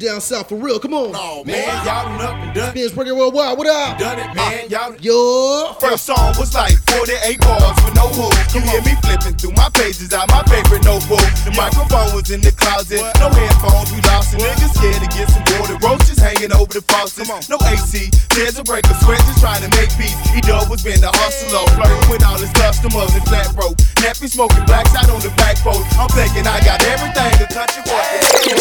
down 0.00 0.20
south 0.20 0.48
for 0.48 0.56
real. 0.56 0.80
Come 0.80 0.94
on. 0.96 1.12
Oh, 1.12 1.44
man, 1.44 1.60
y'all 1.84 2.08
done 2.08 2.24
up 2.24 2.34
and 2.40 2.54
done. 2.56 2.70
Spins 2.72 2.92
Breaker 2.92 3.14
Worldwide, 3.14 3.56
what 3.58 3.68
up? 3.68 4.00
Done 4.00 4.18
it, 4.18 4.32
man. 4.32 4.64
Ah. 4.72 4.96
Y'all. 4.96 4.96
Yo. 4.96 5.76
First 5.76 6.08
song 6.08 6.32
was 6.40 6.56
like 6.56 6.72
48 6.88 7.36
bars 7.44 7.76
with 7.84 7.94
no 7.94 8.08
hook. 8.16 8.32
You 8.56 8.64
hear 8.64 8.80
me 8.80 8.96
flipping 9.04 9.36
through 9.36 9.52
my 9.60 9.68
pages 9.76 10.10
out 10.16 10.26
my 10.32 10.40
favorite 10.48 10.82
notebook. 10.88 11.22
The 11.44 11.52
microphone 11.52 12.16
was 12.16 12.32
in 12.32 12.40
the 12.40 12.50
closet. 12.56 13.04
No 13.20 13.28
headphones, 13.28 13.92
we 13.92 14.00
lost 14.08 14.32
it. 14.32 14.40
Niggas 14.40 14.72
scared 14.72 15.04
to 15.04 15.08
get 15.12 15.28
some 15.28 15.44
water. 15.60 15.76
Roaches 15.84 16.16
hanging 16.16 16.50
over 16.56 16.72
the 16.72 16.82
faucet. 16.88 17.28
No 17.52 17.60
AC. 17.68 18.08
Tears 18.32 18.56
a 18.56 18.64
breaker. 18.64 18.96
Sweat 19.04 19.20
just 19.28 19.44
trying 19.44 19.60
to 19.60 19.70
make 19.76 19.92
beats. 20.00 20.16
He 20.32 20.40
dub 20.40 20.72
was 20.72 20.80
been 20.80 21.04
the 21.04 21.12
hustler. 21.12 21.68
Flirting 21.76 22.08
with 22.08 22.24
all 22.24 22.40
his 22.40 22.52
customers 22.56 23.12
in 23.12 23.22
flat 23.28 23.52
broke. 23.52 23.76
Nappy 24.00 24.32
smoking 24.32 24.64
blacks 24.64 24.96
out 24.96 25.12
on 25.12 25.20
the 25.20 25.30
back 25.36 25.60
boat. 25.60 25.84
I'm 26.00 26.08
thinking 26.16 26.48
I 26.48 26.56
got 26.64 26.80
everything 26.88 27.36
to 27.36 27.46
country 27.52 27.84
boy 27.84 28.00
can. 28.48 28.56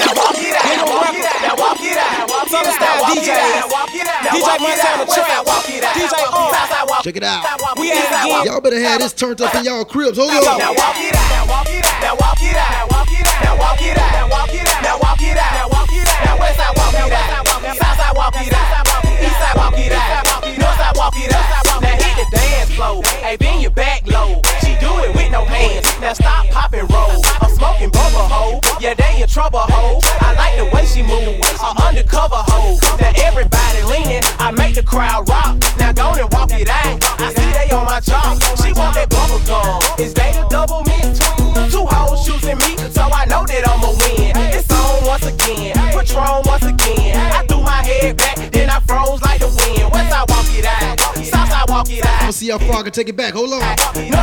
Now 0.00 0.16
I'll 0.16 0.32
get 0.32 0.56
out 0.56 0.77
don't 0.78 0.94
walk 0.94 1.14
it 1.14 1.26
out. 1.26 1.40
Now 1.42 1.54
walk 1.58 1.80
it 1.82 1.98
out. 1.98 2.30
Southern 2.48 2.72
style 2.72 3.02
DJ. 3.10 3.34
DJ 4.30 4.48
Money 4.62 4.82
on 4.82 4.98
the 5.02 5.08
track. 5.10 5.42
DJ 5.94 6.14
on. 6.30 7.02
Check 7.02 7.16
it 7.16 7.24
out. 7.24 7.44
We 7.78 7.90
at 7.92 7.98
it 7.98 8.06
again. 8.06 8.46
Y'all 8.46 8.60
better 8.60 8.80
have 8.80 9.00
this 9.00 9.12
turned 9.12 9.40
up 9.40 9.54
in 9.54 9.64
y'all 9.64 9.84
cribs. 9.84 10.18
Hold 10.18 10.30
on. 10.30 10.58
Now 10.58 10.72
walk 10.74 10.96
it 10.98 11.14
out. 11.14 11.28
Now 11.30 11.46
walk 11.50 11.68
it 11.68 11.84
out. 11.84 12.00
Now 12.02 12.14
walk 12.16 12.42
it 12.42 12.56
out. 12.56 12.70
Now 12.70 12.86
walk 12.90 13.10
it 13.10 13.26
out. 13.26 13.42
Now 13.42 13.56
walk 13.58 13.82
it 13.82 13.98
out. 13.98 14.12
Now 14.12 14.28
walk 14.28 14.54
it 14.54 14.68
out. 14.68 14.82
Now 14.82 14.98
walk 14.98 15.22
it 15.22 15.38
out. 15.38 15.52
Now 15.52 15.68
walk 15.68 15.92
it 15.92 16.08
out. 16.08 16.24
Now 16.24 16.38
west 16.38 16.56
side 16.58 16.76
walk 16.76 16.94
it 16.94 17.12
out. 17.12 17.47
Can 52.88 52.94
take 52.94 53.10
it 53.10 53.16
back. 53.16 53.34
Hold 53.34 53.52
on. 53.52 54.17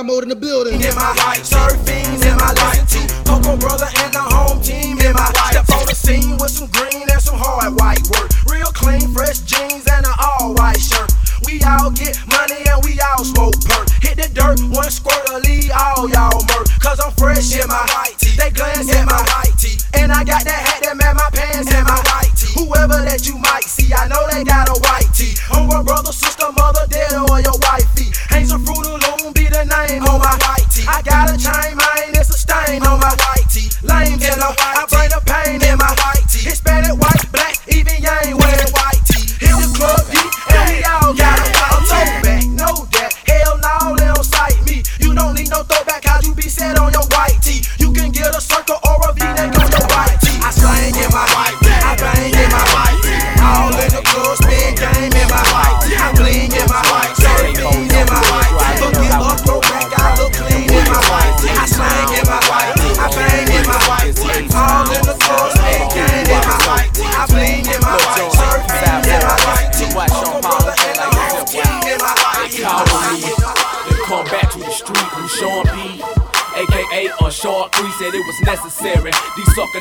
lawnmower 0.00 0.22
in 0.22 0.28
the 0.30 0.36
building. 0.36 0.59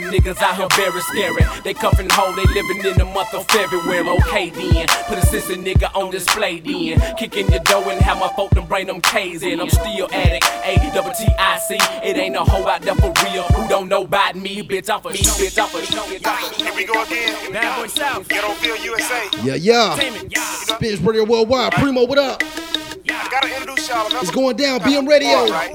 niggas 0.09 0.41
out 0.41 0.55
here 0.55 0.67
very 0.75 1.01
scary. 1.01 1.43
They 1.63 1.73
cuffin' 1.73 2.09
hoe, 2.11 2.33
they 2.35 2.45
living 2.53 2.85
in 2.85 2.97
the 2.97 3.05
month 3.05 3.33
of 3.33 3.45
February. 3.47 4.07
Okay 4.09 4.49
then, 4.49 4.87
put 5.07 5.17
a 5.17 5.25
sister 5.25 5.55
nigga 5.55 5.93
on 5.95 6.11
display 6.11 6.59
then. 6.59 6.99
Kicking 7.17 7.49
your 7.51 7.63
dough 7.63 7.89
and 7.89 8.01
have 8.01 8.19
my 8.19 8.29
folk 8.35 8.51
them 8.51 8.65
bring 8.65 8.87
them 8.87 9.01
K's 9.01 9.43
in. 9.43 9.59
I'm 9.59 9.69
still 9.69 10.07
at 10.11 10.33
it, 10.33 10.43
A 10.65 10.91
double 10.93 11.11
T 11.11 11.25
I 11.37 11.59
C. 11.59 11.77
It 12.03 12.17
ain't 12.17 12.35
a 12.35 12.43
hoe 12.43 12.67
out 12.67 12.81
there 12.81 12.95
for 12.95 13.13
real 13.23 13.43
who 13.43 13.67
don't 13.67 13.87
know 13.87 14.03
about 14.03 14.35
me, 14.35 14.61
bitch. 14.63 14.89
I'm 14.89 15.01
for 15.01 15.09
me, 15.09 15.17
bitch. 15.17 15.61
Off 15.61 15.73
of 15.73 15.81
me. 16.09 16.17
Here 16.63 16.73
we 16.75 16.85
go 16.85 17.03
again. 17.03 17.53
Now 17.53 17.81
boy 17.81 17.87
South, 17.87 18.27
Ghettoville, 18.27 18.83
USA. 18.85 19.29
Yeah, 19.43 19.55
yeah. 19.55 19.95
Spins 20.63 20.99
Radio 21.01 21.23
Worldwide. 21.23 21.73
Primo, 21.73 22.05
what 22.05 22.17
up? 22.17 22.43
I 23.11 23.27
gotta 23.29 23.53
introduce 23.53 23.89
y'all. 23.89 24.07
It's 24.21 24.31
going 24.31 24.55
down. 24.55 24.79
BM 24.81 25.07
Radio. 25.07 25.45
Right. 25.51 25.73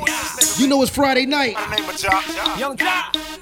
You 0.59 0.67
know 0.69 0.83
it's 0.83 0.91
Friday 0.91 1.27
night. 1.27 1.55
My 1.55 1.77
name 1.77 1.91
is 1.91 2.03
Yung 2.59 2.77
Joc. 2.77 3.34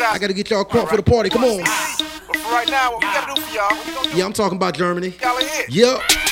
I 0.00 0.18
gotta 0.18 0.32
get 0.34 0.50
y'all 0.50 0.64
crunk 0.64 0.82
right. 0.84 0.88
for 0.90 0.96
the 0.96 1.02
party. 1.02 1.30
Come 1.30 1.44
on. 1.44 1.60
But 1.60 2.36
for 2.36 2.52
right 2.52 2.68
now, 2.68 2.92
what 2.92 3.02
we 3.02 3.06
gotta 3.06 3.34
do 3.34 3.40
for 3.40 3.54
y'all? 3.54 4.16
Yeah, 4.16 4.24
I'm 4.24 4.32
talking 4.32 4.56
about 4.56 4.74
Germany. 4.74 5.14
Y'all 5.22 5.36
are 5.36 5.40
here. 5.40 5.64
Yep. 5.68 6.25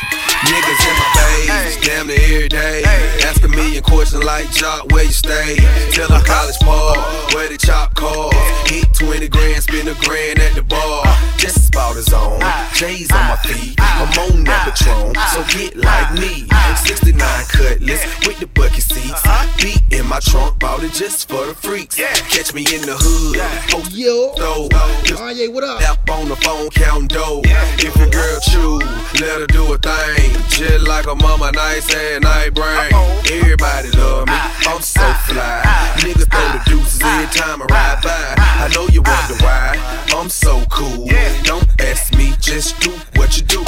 Niggas 0.44 0.82
in 0.88 0.94
my 0.98 1.08
face, 1.14 1.86
damn 1.86 2.06
near 2.06 2.18
every 2.18 2.48
day. 2.48 2.82
Ask 3.24 3.42
a 3.44 3.48
million 3.48 3.82
questions 3.82 4.22
like 4.24 4.46
Joc, 4.48 4.92
where 4.92 5.04
you 5.04 5.12
stay? 5.12 5.56
Tell 5.92 6.08
them 6.08 6.22
college 6.24 6.58
ball, 6.60 6.96
where 7.32 7.48
the 7.48 7.56
chop 7.56 7.94
cars. 7.94 8.34
Hit 8.68 8.92
20 8.92 9.28
grand, 9.28 9.62
spend 9.62 9.88
a 9.88 9.94
grand 9.94 10.38
at 10.40 10.54
the 10.54 10.62
bar. 10.62 11.04
Just 11.38 11.56
as 11.56 11.68
about 11.68 11.96
his 11.96 12.12
own. 12.12 12.38
Ah. 12.42 12.70
J's 12.74 13.10
on 13.10 13.18
my 13.18 13.32
ah. 13.32 13.42
feet, 13.44 13.74
I'm 13.80 14.08
ah. 14.12 14.32
on 14.32 14.44
that 14.44 14.76
Patron. 14.76 15.14
So 15.32 15.44
get 15.56 15.76
like 15.76 16.12
me. 16.14 16.46
69 16.84 17.16
cutlass 17.48 18.26
with 18.26 18.38
the 18.40 18.46
bucket 18.46 18.82
seats. 18.82 19.12
Uh-huh. 19.12 19.46
Beat 19.62 19.82
in 19.98 20.06
my 20.06 20.20
trunk, 20.20 20.58
bought 20.58 20.82
it 20.82 20.92
just 20.92 21.28
for 21.28 21.46
the 21.46 21.54
freaks. 21.54 21.96
Catch 21.96 22.52
me 22.52 22.62
in 22.62 22.82
the 22.82 22.96
hood. 22.98 23.38
Oh, 23.72 23.86
yo. 23.90 24.34
Though, 24.36 24.68
Kanye, 25.04 25.52
what 25.52 25.64
up? 25.64 25.80
Tap 25.80 26.10
on 26.10 26.28
the 26.28 26.36
phone, 26.36 26.68
counting 26.70 27.08
dough. 27.08 27.42
If 27.44 27.96
your 27.96 28.10
girl 28.10 28.40
chew, 28.40 28.78
let 29.20 29.40
her 29.40 29.46
do 29.46 29.72
a 29.72 29.78
thing. 29.78 30.33
Just 30.48 30.86
like 30.86 31.06
a 31.06 31.14
mama, 31.14 31.50
nice 31.52 31.92
and 31.94 32.24
night 32.24 32.54
brain. 32.54 32.92
Everybody 33.30 33.90
love 33.92 34.28
me, 34.28 34.34
I'm 34.66 34.80
so 34.80 35.02
fly. 35.26 35.62
Niggas 35.98 36.30
throw 36.30 36.48
the 36.52 36.62
deuces 36.66 37.00
every 37.02 37.26
time 37.34 37.62
I 37.62 37.66
ride 37.66 38.02
by. 38.02 38.34
I 38.38 38.68
know 38.74 38.86
you 38.88 39.02
wonder 39.02 39.34
why, 39.42 39.74
I'm 40.16 40.28
so 40.28 40.64
cool. 40.70 41.08
Don't 41.42 41.68
ask 41.80 42.14
me, 42.16 42.34
just 42.40 42.78
do 42.80 42.90
what 43.16 43.36
you 43.36 43.42
do. 43.44 43.64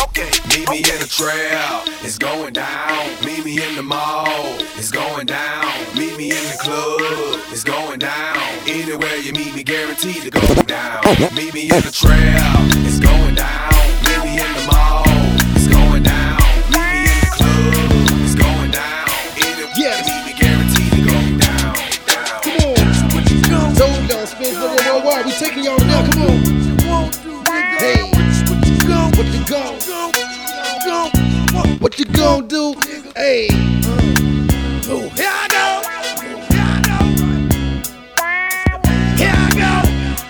Meet 0.49 0.71
me 0.71 0.79
in 0.79 0.99
the 1.01 1.09
trail, 1.09 1.83
it's 2.03 2.19
going 2.19 2.53
down. 2.53 3.25
Meet 3.25 3.45
me 3.45 3.63
in 3.63 3.77
the 3.77 3.83
mall, 3.83 4.27
it's 4.77 4.91
going 4.91 5.27
down. 5.27 5.67
Meet 5.97 6.17
me 6.17 6.31
in 6.31 6.45
the 6.45 6.59
club, 6.61 7.01
it's 7.51 7.65
going 7.65 7.99
down. 7.99 8.37
Anywhere 8.67 9.17
you 9.17 9.33
meet 9.33 9.55
me, 9.55 9.63
guaranteed 9.63 10.23
to 10.23 10.31
go 10.31 10.63
down. 10.63 11.03
Meet 11.35 11.53
me 11.53 11.63
in 11.63 11.83
the 11.83 11.91
trail, 11.91 12.87
it's 12.87 13.01
going 13.01 13.35
down. 13.35 13.86
What 31.97 32.09
you 32.09 32.15
gon' 32.15 32.47
do? 32.47 32.75
Hey. 33.17 33.49
Oh, 34.85 35.09
here 35.17 35.33
I 35.33 35.49
go. 35.49 35.81
Here 36.53 36.61
I 36.61 36.85
go. 36.85 37.01
Here 39.17 39.33
I 39.35 39.49
go. 39.57 39.81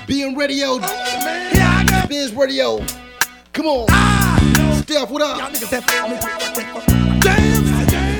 Being 0.07 0.37
radio. 0.37 0.79
Here 0.79 0.87
I 1.61 1.85
go. 1.91 2.03
Spins 2.05 2.33
Radio. 2.35 2.79
Come 3.53 3.67
on. 3.67 3.89
Steph, 4.85 5.11
what 5.11 5.23
up? 5.23 5.39
Y'all 5.39 5.51
niggas 5.51 5.71
that 5.71 5.85
Dance. 7.21 7.69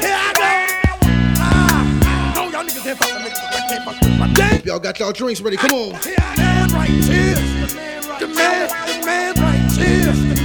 Here 0.03 0.13
I 0.13 0.33
go. 0.35 0.43
No, 2.35 2.51
y'all 2.51 2.65
niggas 2.65 2.83
that 2.83 2.99
fuck 2.99 3.15
Y'all 4.67 4.81
got 4.81 4.99
y'all 4.99 5.13
drinks 5.13 5.41
ready. 5.41 5.57
Come 5.57 5.71
on. 5.71 5.93
Man 5.93 6.69
right 6.71 6.91
here. 6.91 7.37
The 8.19 8.27
man, 8.27 8.69
the 8.89 8.97
man 9.07 9.35
right. 9.37 9.71
Here 9.71 10.36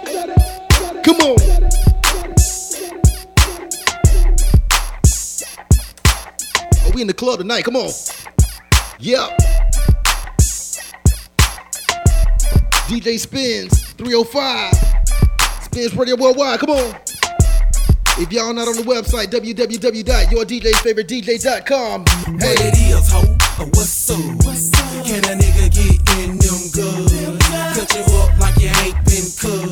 Come 1.02 1.16
on. 1.16 1.36
Oh, 6.84 6.90
we 6.94 7.00
in 7.02 7.06
the 7.06 7.14
club 7.14 7.38
tonight. 7.38 7.64
Come 7.64 7.76
on. 7.76 7.90
Yep. 8.98 9.38
DJ 12.88 13.18
Spins 13.18 13.92
305. 13.92 14.74
Spins 15.62 15.94
Radio 15.96 16.16
Worldwide. 16.16 16.60
Come 16.60 16.70
on. 16.70 16.94
If 18.16 18.32
y'all 18.32 18.54
not 18.54 18.68
on 18.68 18.76
the 18.76 18.82
website, 18.82 19.26
www.yourdjsfavoritedj.com. 19.34 22.04
Hey. 22.38 22.54
What 22.54 22.60
it 22.62 22.78
is, 22.78 23.10
ho? 23.10 23.26
Or 23.58 23.66
what's 23.74 24.08
up? 24.08 24.18
Can 25.04 25.24
a 25.24 25.34
nigga 25.34 25.68
get 25.74 25.98
in 26.22 26.38
them 26.38 26.70
good? 26.70 27.42
Cut 27.74 27.90
you 27.90 28.06
up 28.22 28.38
like 28.38 28.54
you 28.62 28.70
ain't 28.86 28.94
been 29.02 29.26
cut. 29.34 29.66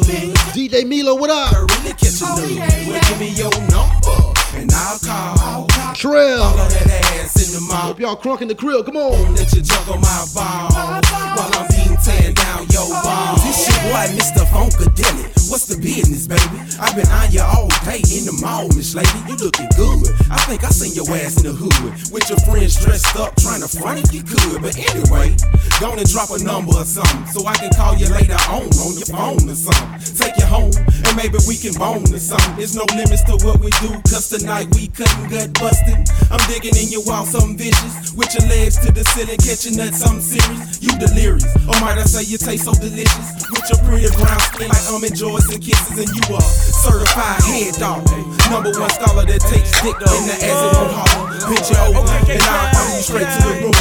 DJ 0.58 0.82
Milo, 0.82 1.14
what 1.14 1.30
up? 1.30 1.54
Really 1.54 1.94
catch 1.94 2.18
a 2.18 2.34
nigga. 2.34 2.66
Oh, 2.66 2.90
well, 2.90 2.98
give 3.06 3.20
me 3.20 3.30
your 3.30 3.54
number 3.70 4.34
and 4.58 4.72
I'll 4.74 4.98
call. 4.98 5.70
Trail. 5.94 6.42
All 6.42 6.58
of 6.58 6.66
that 6.72 6.90
ass 7.22 7.38
in 7.46 7.52
the 7.54 7.60
mouth. 7.60 7.94
Hope 7.94 8.00
y'all 8.00 8.16
crunk 8.16 8.40
in 8.42 8.48
the 8.48 8.54
crib. 8.54 8.86
Come 8.86 8.96
on. 8.96 9.34
Let 9.36 9.52
you 9.52 9.62
juggle 9.62 9.98
my 9.98 10.26
ball 10.34 10.68
while 10.70 11.50
I'm 11.54 11.68
being 11.70 11.96
tearing 12.02 12.21
This 12.52 13.64
your 13.64 13.80
boy, 13.88 14.12
Mr. 14.12 14.44
Funkadelic. 14.52 15.32
What's 15.48 15.66
the 15.66 15.76
business, 15.80 16.26
baby? 16.28 16.60
I've 16.76 16.92
been 16.96 17.08
on 17.08 17.32
you 17.32 17.40
all 17.40 17.68
day 17.88 18.04
in 18.12 18.28
the 18.28 18.36
mall, 18.44 18.68
Miss 18.76 18.94
Lady. 18.94 19.08
You 19.24 19.36
looking 19.40 19.68
good. 19.72 20.12
I 20.28 20.36
think 20.44 20.64
I 20.64 20.68
seen 20.68 20.92
your 20.92 21.08
ass 21.16 21.40
in 21.40 21.48
the 21.48 21.56
hood 21.56 21.92
with 22.12 22.28
your 22.28 22.40
friends 22.44 22.76
dressed 22.76 23.16
up, 23.16 23.36
trying 23.40 23.64
to 23.64 23.68
front 23.68 24.04
if 24.04 24.12
you 24.12 24.20
could. 24.20 24.60
But 24.60 24.76
anyway, 24.76 25.32
go 25.80 25.96
and 25.96 26.04
drop 26.08 26.28
a 26.28 26.40
number 26.44 26.76
or 26.76 26.84
something 26.84 27.24
so 27.32 27.44
I 27.48 27.56
can 27.56 27.72
call 27.72 27.96
you 27.96 28.08
later 28.12 28.36
on 28.52 28.68
on 28.84 28.92
your 29.00 29.08
phone 29.08 29.48
or 29.48 29.56
something. 29.56 29.88
Take 30.12 30.36
you 30.36 30.44
home 30.44 30.76
and 30.76 31.14
maybe 31.16 31.40
we 31.48 31.56
can 31.56 31.72
bone 31.72 32.04
or 32.04 32.20
something. 32.20 32.56
There's 32.60 32.76
no 32.76 32.84
limits 32.92 33.24
to 33.32 33.40
what 33.44 33.64
we 33.64 33.72
do, 33.80 33.96
cause 34.08 34.28
tonight 34.28 34.68
we 34.76 34.92
cutting 34.92 35.28
gut 35.32 35.56
busting. 35.56 36.04
I'm 36.28 36.40
digging 36.52 36.76
in 36.76 36.92
your 36.92 37.04
wall, 37.08 37.24
something 37.24 37.56
vicious. 37.56 38.12
With 38.12 38.32
your 38.36 38.44
legs 38.48 38.76
to 38.84 38.92
the 38.92 39.04
ceiling, 39.16 39.40
catching 39.40 39.76
nuts, 39.80 40.04
something 40.04 40.20
serious. 40.20 40.80
You 40.84 40.92
delirious, 41.00 41.48
or 41.64 41.76
might 41.80 41.96
I 41.96 42.04
say 42.04 42.24
you 42.28 42.36
taste 42.42 42.64
so 42.64 42.74
delicious? 42.74 43.28
With 43.50 43.66
your 43.70 43.78
pretty 43.86 44.10
brown 44.18 44.40
skin 44.50 44.68
like 44.68 44.82
um, 44.90 44.98
almond 44.98 45.14
joys 45.14 45.46
and 45.54 45.62
kisses, 45.62 45.98
and 45.98 46.10
you 46.10 46.34
are 46.34 46.42
certified 46.42 47.42
head 47.46 47.74
dog. 47.78 48.02
Number 48.50 48.74
one 48.74 48.90
scholar 48.90 49.24
that 49.24 49.40
takes 49.46 49.70
dick 49.82 49.94
in 49.94 50.22
the 50.26 50.36
ass 50.42 50.58
and 50.58 50.72
won't 50.74 50.92
holler. 50.92 51.30
Pitch 51.54 51.70
you 51.70 51.78
over, 51.86 52.02
and 52.02 52.42
I'll 52.42 52.74
follow 52.74 52.96
you 52.96 53.02
straight 53.02 53.30
to 53.30 53.40
the 53.46 53.54
room. 53.62 53.76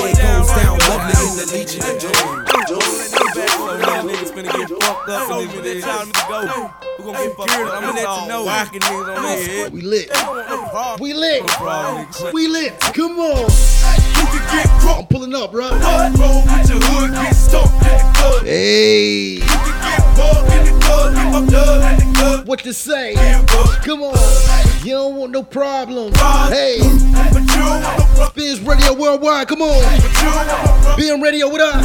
Where 0.00 0.10
it 0.10 0.16
goes 0.16 0.48
down, 0.56 0.78
lovely 0.88 1.14
in 1.20 1.32
the 1.36 1.46
legion 1.52 1.82
of 1.84 2.00
joy. 2.00 3.05
Niggas 3.66 4.30
finna 4.30 4.52
get 4.56 4.68
fucked 4.68 5.08
up 5.08 5.28
niggas 5.28 5.62
they 5.62 5.80
time 5.80 6.06
to 6.12 6.24
go. 6.28 6.70
We 6.98 7.04
gon' 7.04 7.14
get 7.14 7.36
fucked 7.36 7.50
up. 7.50 7.74
I'm 7.74 7.82
gonna 7.82 7.92
let 7.92 8.22
you 8.22 8.28
know. 8.28 8.44
Whacking 8.44 8.80
niggas 8.80 9.16
on 9.16 9.22
their 9.22 9.44
head. 9.44 9.72
We 9.72 9.80
lit. 9.80 10.10
We 11.00 11.12
lit. 11.14 11.42
We 12.32 12.46
lit. 12.48 12.80
Come 12.80 13.18
on. 13.18 13.50
I'm 14.88 15.06
pulling 15.06 15.34
up, 15.34 15.50
bro. 15.50 15.68
Roll 15.68 15.78
with 15.78 16.68
your 16.70 16.80
hood, 16.80 17.10
get 17.10 17.34
stumped 17.34 17.74
in 17.74 17.98
the 17.98 18.12
club. 18.14 18.44
Hey. 18.44 19.38
Bugged 20.16 20.52
in 20.52 20.64
the 20.64 20.80
club, 20.84 21.14
get 21.14 21.32
fucked 21.32 21.54
up 21.54 21.82
at 21.82 21.98
the 21.98 22.04
club. 22.14 22.46
What 22.48 22.64
you 22.64 22.72
say? 22.72 23.14
Come 23.82 24.02
on. 24.02 24.16
You 24.84 24.92
don't 24.92 25.16
want 25.16 25.32
no 25.32 25.42
problem. 25.42 26.12
Hey. 26.48 26.78
Biz 28.34 28.60
Radio 28.60 28.94
Worldwide. 28.94 29.48
Come 29.48 29.62
on. 29.62 29.82
BM 30.96 31.20
Radio, 31.20 31.48
what 31.48 31.60
up? 31.60 31.82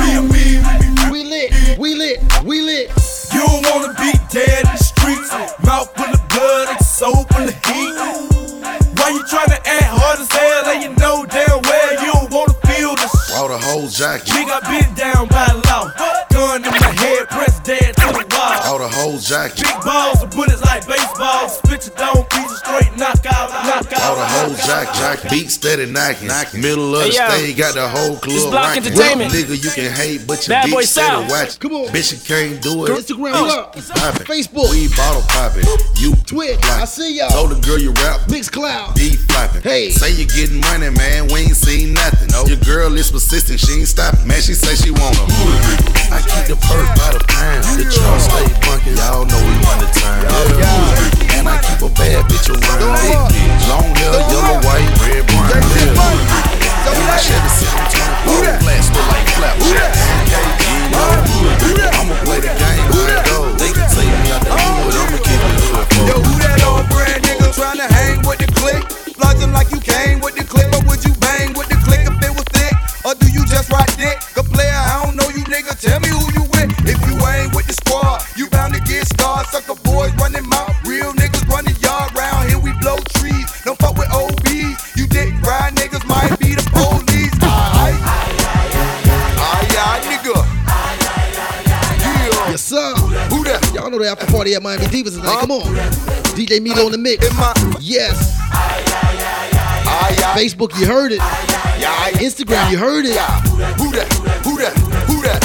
We 1.11 1.23
lit. 1.25 1.77
We 1.77 1.93
lit. 1.95 2.19
We 2.45 2.61
lit. 2.61 2.89
You 3.33 3.43
don't 3.45 3.65
wanna 3.69 3.93
be 3.99 4.13
dead 4.31 4.63
in 4.63 4.71
the 4.71 4.77
streets. 4.77 5.29
Mouth 5.65 5.91
full 5.95 6.07
of 6.13 6.29
blood 6.29 6.69
and 6.69 6.85
soul 6.85 7.25
full 7.31 7.43
of 7.43 7.65
heat. 7.65 7.93
Why 8.95 9.09
you 9.11 9.23
tryna 9.27 9.59
act 9.65 9.91
hard 9.91 10.19
as 10.19 10.31
hell 10.31 10.65
and 10.71 10.83
you 10.83 10.89
know 10.95 11.25
damn 11.25 11.61
well 11.63 11.91
you 12.05 12.11
don't 12.13 12.31
wanna 12.31 12.53
feel 12.65 12.95
the 12.95 13.07
sh- 13.07 13.31
Wow, 13.33 13.47
the 13.49 13.57
whole 13.59 13.87
jacket. 13.89 14.33
We 14.33 14.45
got 14.45 14.63
bit 14.63 14.95
down 14.95 15.27
by 15.27 15.47
law. 15.67 15.91
The 18.81 18.87
wall. 18.87 18.91
Out 18.91 18.91
the 18.91 18.95
whole 18.97 19.17
jacket. 19.19 19.63
Big 19.63 19.83
balls 19.83 20.21
and 20.23 20.31
bullets 20.31 20.61
like 20.61 20.87
baseballs. 20.87 21.57
Spit 21.57 21.85
you 21.85 21.93
down, 21.97 22.23
piece 22.29 22.51
of 22.51 22.57
straight 22.57 22.91
knockout, 22.97 23.49
knockout. 23.65 24.01
Out 24.01 24.15
the 24.15 24.25
whole 24.25 24.55
jack, 24.65 24.93
jack. 24.95 25.29
Beat 25.29 25.49
steady 25.51 25.85
knocking. 25.85 26.27
Middle 26.61 26.95
of 26.95 27.03
the 27.03 27.11
Hey, 27.11 27.17
yo. 27.17 27.29
stage, 27.29 27.57
got 27.57 27.73
the 27.75 27.87
whole 27.87 28.17
club 28.17 28.35
It's 28.35 28.45
Block 28.45 28.75
rocking. 28.75 28.85
Entertainment. 28.85 29.31
Nigga, 29.33 29.63
you 29.63 29.71
can 29.71 29.91
hate, 29.93 30.27
but 30.27 30.47
your 30.47 30.55
Bad 30.55 30.65
beat 30.65 30.73
Boy 30.73 30.81
steady 30.83 31.07
South. 31.07 31.29
watching. 31.29 31.59
Come 31.59 31.73
on. 31.75 31.87
Bitch, 31.93 32.11
you 32.13 32.19
can't 32.25 32.61
do 32.61 32.85
it. 32.85 32.89
Instagram, 32.91 33.33
uh, 33.33 33.41
what 33.41 33.59
up? 33.59 33.75
Poppin'. 33.75 34.25
Facebook. 34.25 34.69
We 34.71 34.87
bottle 34.95 35.21
popping. 35.29 35.65
You 35.97 36.15
Twitch. 36.25 36.59
I 36.65 36.85
see 36.85 37.17
y'all. 37.17 37.29
Told 37.29 37.51
the 37.51 37.59
girl 37.61 37.77
you 37.79 37.91
rap. 38.03 38.21
Mix 38.29 38.49
Cloud. 38.49 38.95
D 38.95 39.15
flapping. 39.29 39.61
Hey. 39.61 39.91
Say 39.91 40.11
you 40.13 40.25
getting 40.25 40.59
money, 40.61 40.89
man. 40.89 41.27
We 41.27 41.41
ain't 41.51 41.55
seen 41.55 41.93
nothing. 41.93 42.29
Your 42.47 42.57
girl 42.65 42.95
is 42.97 43.11
persistent. 43.11 43.59
She 43.59 43.79
ain't 43.79 43.87
stopping. 43.87 44.27
Man, 44.27 44.41
she 44.41 44.53
say 44.53 44.75
she 44.75 44.91
want 44.91 45.15
a 45.17 45.21
I 46.11 46.19
keep 46.19 46.47
the 46.51 46.57
perk 46.59 46.87
by 46.97 47.13
the 47.15 47.23
pound. 47.27 47.63
The 47.79 47.85
trunk 47.87 48.19
stay 48.21 48.47
Y'all 48.71 49.27
know 49.27 49.41
we 49.43 49.51
run 49.67 49.83
the 49.83 49.89
turn. 49.91 50.23
Yeah. 50.23 50.63
yeah. 50.63 51.37
And 51.39 51.47
I 51.49 51.59
keep 51.59 51.83
a 51.83 51.91
bad 51.91 52.23
bitch 52.31 52.47
around. 52.47 52.95
Long 53.67 53.91
hair, 53.99 54.15
yellow, 54.31 54.63
white, 54.63 54.87
red, 55.03 55.27
brown. 55.27 55.59
Yeah. 55.75 56.71
And 56.87 57.07
I 57.11 57.19
shed 57.19 57.43
a 57.43 57.51
724 58.31 58.63
flash, 58.63 58.87
look 58.95 59.07
like 59.11 59.27
flapjacks. 59.35 59.99
I'ma 61.99 62.15
play 62.23 62.39
the 62.39 62.51
game 62.55 62.87
like 62.95 63.27
those. 63.27 63.59
They 63.59 63.75
can 63.75 63.87
take 63.91 64.07
me 64.07 64.31
out 64.31 64.39
the 64.39 64.55
hood, 64.55 65.07
but 65.11 65.19
keep 65.19 65.35
it 65.35 65.59
hood 65.67 66.07
Yo, 66.07 66.15
who 66.23 66.33
that 66.39 66.63
old 66.63 66.87
brand 66.87 67.19
nigga 67.27 67.51
tryna 67.51 67.91
hang 67.91 68.23
with 68.23 68.39
the 68.39 68.47
click? 68.55 68.87
Flogging 69.19 69.51
like 69.51 69.67
you 69.71 69.83
came 69.83 70.23
with 70.23 70.39
the 70.39 70.47
click, 70.47 70.71
or 70.71 70.81
would 70.87 71.03
you 71.03 71.11
bang 71.19 71.51
with 71.59 71.67
the 71.67 71.75
click 71.83 72.07
if 72.07 72.15
it 72.23 72.31
was 72.31 72.47
thick? 72.55 72.71
Or 73.03 73.19
do 73.19 73.27
you 73.35 73.43
just 73.51 73.67
ride 73.67 73.91
dick? 73.99 74.15
A 74.39 74.43
player, 74.43 74.71
I 74.71 75.03
don't 75.03 75.19
know 75.19 75.27
you 75.29 75.43
nigga, 75.51 75.75
tell 75.75 75.99
me 75.99 76.07
who 76.07 76.23
you 76.39 76.43
with 76.55 76.71
if 76.87 76.99
you 77.03 77.19
ain't 77.27 77.51
with 77.55 77.67
the 77.67 77.75
squad. 77.75 78.20
Big 79.01 79.07
stars, 79.17 79.47
sucker 79.49 79.73
boys 79.81 80.13
running 80.21 80.47
mouth. 80.47 80.77
Real 80.85 81.11
niggas 81.13 81.47
running 81.47 81.75
yard 81.77 82.15
round 82.15 82.49
here. 82.49 82.59
We 82.59 82.71
blow 82.81 82.97
trees. 83.17 83.49
Don't 83.65 83.79
fuck 83.79 83.97
with 83.97 84.07
OB. 84.13 84.45
You 84.95 85.07
dick 85.07 85.33
ride 85.41 85.73
niggas 85.73 86.05
might 86.05 86.37
be 86.37 86.53
the 86.53 86.61
police. 86.69 87.33
Aye, 87.41 87.97
aye, 87.97 88.37
aye, 89.41 89.65
aye, 89.81 90.01
nigga. 90.05 90.37
Yeah. 91.97 92.51
Yes, 92.51 92.61
sir. 92.61 92.93
Who 93.33 93.43
that? 93.45 93.71
Y'all 93.73 93.89
know 93.89 93.97
the 93.97 94.07
after 94.07 94.27
party 94.27 94.53
at 94.53 94.61
Miami 94.61 94.85
Divas 94.85 95.15
tonight. 95.17 95.39
Come 95.39 95.49
on. 95.49 95.63
DJ 96.37 96.61
Milo 96.61 96.85
in 96.85 96.91
the 96.91 96.99
mix. 96.99 97.27
Yes. 97.79 98.37
Facebook, 100.37 100.79
you 100.79 100.85
heard 100.85 101.11
it. 101.11 101.21
Instagram, 102.21 102.69
you 102.69 102.77
heard 102.77 103.05
it. 103.05 103.17
Who 103.79 103.91
that? 103.93 104.13
Who 104.45 104.57
that? 104.59 104.77
Who 105.07 105.21
that? 105.23 105.43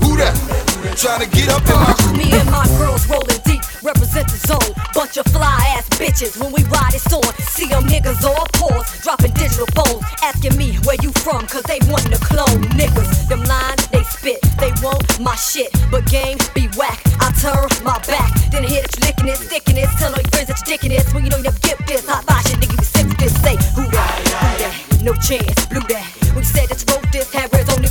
Who 0.00 0.16
that? 0.16 0.65
Trying 0.96 1.28
to 1.28 1.28
get 1.28 1.52
up 1.52 1.60
in 1.68 1.76
my 1.76 2.16
Me 2.16 2.32
and 2.32 2.50
my 2.50 2.64
girls 2.80 3.04
rolling 3.06 3.36
deep, 3.44 3.60
represent 3.84 4.32
the 4.32 4.40
zone. 4.48 4.72
Bunch 4.94 5.18
of 5.18 5.26
fly 5.28 5.76
ass 5.76 5.84
bitches 6.00 6.40
when 6.40 6.50
we 6.56 6.64
ride 6.72 6.96
it's 6.96 7.12
on. 7.12 7.20
See 7.52 7.68
them 7.68 7.84
niggas 7.84 8.24
all 8.24 8.48
pause, 8.56 8.88
dropping 9.04 9.32
digital 9.36 9.68
phones. 9.76 10.00
Asking 10.24 10.56
me 10.56 10.80
where 10.88 10.96
you 11.04 11.12
from, 11.20 11.46
cause 11.52 11.64
they 11.68 11.84
want 11.92 12.08
to 12.08 12.16
clone 12.24 12.64
niggas. 12.80 13.28
Them 13.28 13.44
lines 13.44 13.86
they 13.88 14.04
spit, 14.04 14.40
they 14.56 14.72
want 14.80 15.04
my 15.20 15.36
shit. 15.36 15.68
But 15.90 16.08
game 16.08 16.38
be 16.54 16.64
whack, 16.80 16.96
I 17.20 17.28
turn 17.44 17.68
my 17.84 18.00
back. 18.08 18.32
Then 18.48 18.64
hit 18.64 18.88
it, 18.88 18.96
licking 19.04 19.28
it, 19.28 19.36
sticking 19.36 19.76
it. 19.76 19.92
Tell 20.00 20.08
all 20.08 20.16
your 20.16 20.32
friends 20.32 20.48
that 20.48 20.64
you're 20.64 20.80
dicking 20.80 20.96
it. 20.96 21.04
When 21.12 21.24
you 21.24 21.30
know 21.30 21.36
you 21.36 21.52
never 21.52 21.60
get 21.60 21.76
this, 21.86 22.08
hot 22.08 22.24
fire 22.24 22.40
shit, 22.48 22.56
nigga, 22.56 22.72
you 22.72 22.88
sick 22.88 23.08
this. 23.20 23.36
Say, 23.44 23.60
who 23.76 23.84
that? 23.92 24.16
Who 24.32 24.64
that? 24.64 25.04
No 25.04 25.12
chance, 25.20 25.66
blew 25.68 25.84
that. 25.92 26.08
When 26.32 26.40
you 26.40 26.48
said 26.48 26.72
that 26.72 26.80
you 26.80 26.88
wrote 26.88 27.12
this, 27.12 27.28
had 27.36 27.52
red 27.52 27.68
on 27.68 27.84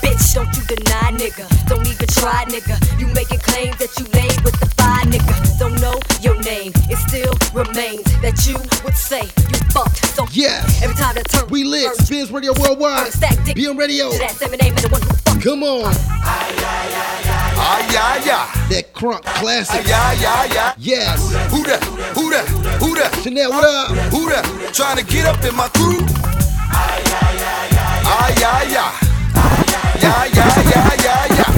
bitch. 0.00 0.34
Don't 0.34 0.48
you 0.56 0.62
deny, 0.64 1.12
nigga. 1.12 1.44
Don't 1.68 1.86
even 1.86 2.06
try, 2.08 2.44
nigga. 2.46 2.76
You 2.98 3.06
making 3.14 3.38
claims 3.40 3.76
that 3.78 3.92
you 3.98 4.06
laid 4.14 4.40
with 4.42 4.58
the 4.60 4.66
fire, 4.78 5.04
nigga. 5.06 5.34
Don't 5.58 5.78
know 5.80 5.98
your 6.20 6.38
name. 6.42 6.72
It 6.90 6.96
still 7.08 7.32
remains 7.52 8.04
that 8.22 8.36
you 8.46 8.56
would 8.84 8.96
say 8.96 9.22
you 9.22 9.58
fucked. 9.72 10.04
So 10.16 10.26
Yes. 10.32 10.82
every 10.82 10.96
time 10.96 11.14
that 11.16 11.28
turn 11.30 11.48
We 11.50 11.64
lit. 11.64 11.94
Spins 11.96 12.30
Radio 12.30 12.52
Worldwide. 12.58 13.12
BM 13.54 13.76
Radio. 13.78 14.10
That 14.18 14.32
seven 14.32 14.58
name 14.58 14.74
and 14.74 14.82
the 14.84 14.88
one 14.88 15.02
who 15.02 15.12
fuck. 15.24 15.42
Come 15.42 15.62
on. 15.62 15.94
Ah, 17.64 17.78
yeah, 17.92 18.24
yeah. 18.24 18.68
That 18.70 18.92
crunk 18.94 19.22
classic. 19.24 19.86
Yeah, 19.86 20.12
yeah, 20.20 20.44
yeah. 20.54 20.74
Yes. 20.78 21.20
Who 21.50 21.62
that? 21.64 21.82
Who 22.14 22.30
that? 22.30 22.46
Who 22.80 22.94
that? 22.96 23.14
Chanel, 23.22 23.50
what 23.50 23.64
up? 23.64 23.90
Who 24.12 24.28
that? 24.30 24.44
Trying 24.72 24.96
to 24.98 25.04
get 25.04 25.26
up 25.26 25.42
in 25.44 25.54
my 25.54 25.68
crew. 25.68 25.98
Ah, 26.74 26.98
yeah, 27.06 27.32
yeah. 27.32 27.52
Yeah, 28.02 28.38
yeah, 28.38 28.62
yeah, 28.74 28.90
yeah, 30.02 30.24
yeah. 30.24 30.62
Yeah 30.72 30.90
yeah 31.04 31.26
yeah. 31.38 31.50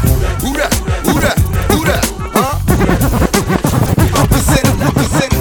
Who 0.45 0.53
that? 0.61 0.73
Who 1.07 1.15
that? 1.25 1.39
Who 1.73 1.79
that? 1.89 2.05
Huh? 2.37 2.55
Represent, 4.21 4.67
represent. 4.85 5.33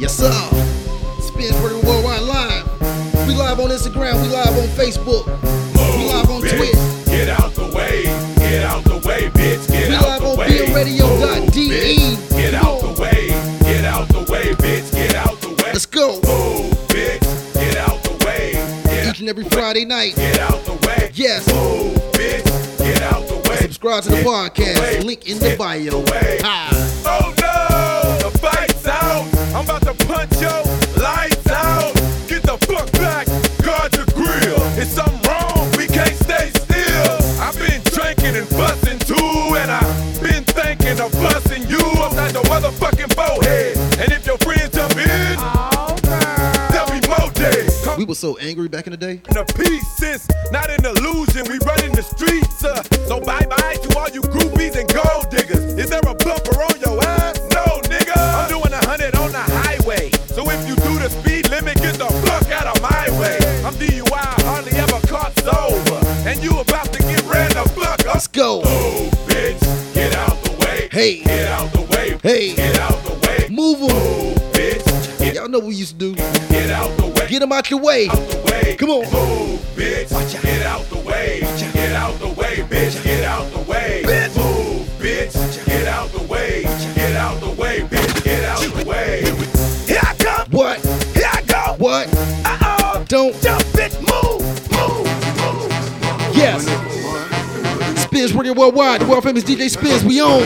Yes, 0.00 0.16
sir. 0.16 0.32
Spins 1.20 1.56
Worldwide 1.60 2.22
live. 2.22 2.66
We 3.28 3.34
live 3.34 3.60
on 3.60 3.68
Instagram. 3.70 4.22
We 4.22 4.28
live 4.28 4.56
on 4.56 4.68
Facebook. 4.68 5.26
We 5.96 6.06
live 6.08 6.30
on 6.30 6.40
Twitch. 6.40 6.78
Get 7.06 7.28
out 7.28 7.52
the 7.54 7.66
way, 7.74 8.04
get 8.38 8.64
out 8.64 8.84
the 8.84 8.96
way, 9.06 9.28
bitch. 9.30 9.68
Get 9.70 9.88
We 9.90 9.94
out 9.96 10.20
the 10.20 10.34
way. 10.36 10.48
We 10.48 10.58
live 10.60 10.70
on 10.70 10.74
way. 10.74 10.86
BMRadio.de. 10.86 11.09
every 19.30 19.44
Friday 19.44 19.84
night. 19.84 20.16
Get 20.16 20.40
out 20.40 20.64
the 20.64 20.72
way. 20.86 21.12
Yes. 21.14 21.46
Move, 21.46 21.94
bitch. 22.12 22.78
Get 22.78 23.00
out 23.02 23.28
the 23.28 23.36
way. 23.48 23.56
Subscribe 23.58 24.02
to 24.02 24.08
the 24.08 24.16
podcast. 24.16 25.04
Link 25.04 25.28
in 25.28 25.38
the 25.38 25.54
bio. 25.56 26.04
Hi. 26.42 26.68
Oh 27.06 27.29
were 48.10 48.14
so 48.16 48.36
angry 48.38 48.66
back 48.66 48.88
in 48.88 48.90
the 48.90 48.96
day. 48.96 49.22
In 49.30 49.36
a 49.36 49.44
pieces, 49.44 50.26
not 50.50 50.68
an 50.68 50.84
illusion. 50.84 51.46
We 51.46 51.62
running 51.62 51.94
the 51.94 52.02
streets. 52.02 52.64
Uh, 52.64 52.82
so 53.06 53.20
bye 53.20 53.46
bye 53.46 53.76
to 53.82 53.98
all 53.98 54.10
you 54.10 54.20
groupies 54.22 54.74
and 54.74 54.90
gold 54.90 55.30
diggers. 55.30 55.78
Is 55.78 55.90
there 55.90 56.00
a 56.00 56.14
bumper 56.14 56.58
on 56.58 56.74
your 56.80 56.98
ass? 57.06 57.38
No, 57.54 57.78
nigga. 57.86 58.18
I'm 58.18 58.48
doing 58.50 58.72
a 58.72 58.84
hundred 58.84 59.14
on 59.14 59.30
the 59.30 59.38
highway. 59.62 60.10
So 60.26 60.42
if 60.50 60.58
you 60.66 60.74
do 60.74 60.98
the 60.98 61.08
speed 61.08 61.50
limit, 61.50 61.76
get 61.76 61.94
the 62.02 62.10
fuck 62.26 62.50
out 62.50 62.66
of 62.66 62.82
my 62.82 63.06
way. 63.20 63.38
I'm 63.62 63.74
DUI, 63.74 64.42
hardly 64.42 64.72
ever 64.72 64.98
caught 65.06 65.32
sober. 65.46 66.04
And 66.28 66.42
you 66.42 66.58
about 66.58 66.92
to 66.92 66.98
get 66.98 67.22
ran 67.30 67.50
the 67.50 67.62
fuck 67.78 68.00
up. 68.00 68.06
Let's 68.06 68.26
go. 68.26 68.56
Move, 68.64 69.12
bitch. 69.30 69.94
Get 69.94 70.16
out 70.16 70.42
the 70.42 70.56
way. 70.66 70.88
Hey. 70.90 71.22
Get 71.22 71.46
out 71.46 71.72
the 71.72 71.82
way. 71.82 72.18
Hey. 72.24 72.56
Get 72.56 72.76
out 72.80 72.98
the 73.04 73.14
way. 73.24 73.46
Move 73.48 73.78
them. 73.78 74.29
Y'all 75.40 75.48
know 75.48 75.58
what 75.60 75.68
we 75.68 75.74
used 75.74 75.98
to 75.98 76.12
do. 76.12 76.14
Get 76.50 76.68
out 76.68 76.94
the 76.98 77.06
way. 77.06 77.26
Get 77.26 77.38
them 77.38 77.50
out 77.50 77.70
your 77.70 77.80
way. 77.80 78.08
Come 78.76 78.90
on. 78.90 79.10
Move, 79.10 79.58
bitch. 79.74 80.12
watch 80.12 80.42
Get 80.42 80.66
out 80.66 80.84
the 80.90 80.98
way. 80.98 81.40
Get 81.40 81.92
out 81.94 82.18
the 82.18 82.28
way, 82.28 82.56
bitch. 82.56 83.02
Get 83.02 83.24
out 83.24 83.50
the 83.50 83.60
way. 83.60 84.02
Bitch. 84.04 84.36
Move, 84.36 84.86
bitch. 84.98 85.64
Get 85.64 85.88
out 85.88 86.10
the 86.10 86.22
way. 86.24 86.64
Get 86.94 87.16
out 87.16 87.40
the 87.40 87.52
way, 87.52 87.80
bitch. 87.80 88.22
Get 88.22 88.44
out 88.44 88.60
the 88.60 88.84
way. 88.84 89.22
Here 89.86 89.98
I 90.02 90.14
come. 90.18 90.46
What? 90.50 90.78
Here 91.14 91.30
I 91.32 91.40
go. 91.40 91.74
What? 91.78 92.14
Uh-oh. 92.44 93.04
Don't. 93.08 93.32
Jump, 93.40 93.62
bitch. 93.72 93.96
Move. 93.96 94.44
Move. 94.72 95.06
Move. 95.40 96.36
Yes. 96.36 96.66
Spins 98.02 98.34
Radio 98.34 98.52
Worldwide. 98.52 99.00
The 99.00 99.06
world 99.06 99.24
famous 99.24 99.44
DJ 99.44 99.70
Spins. 99.70 100.04
We 100.04 100.20
own. 100.20 100.42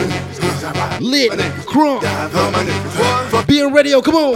Lit. 1.01 1.31
Crunk. 3.35 3.47
Being 3.47 3.73
radio. 3.73 4.01
Come 4.01 4.15
on. 4.15 4.35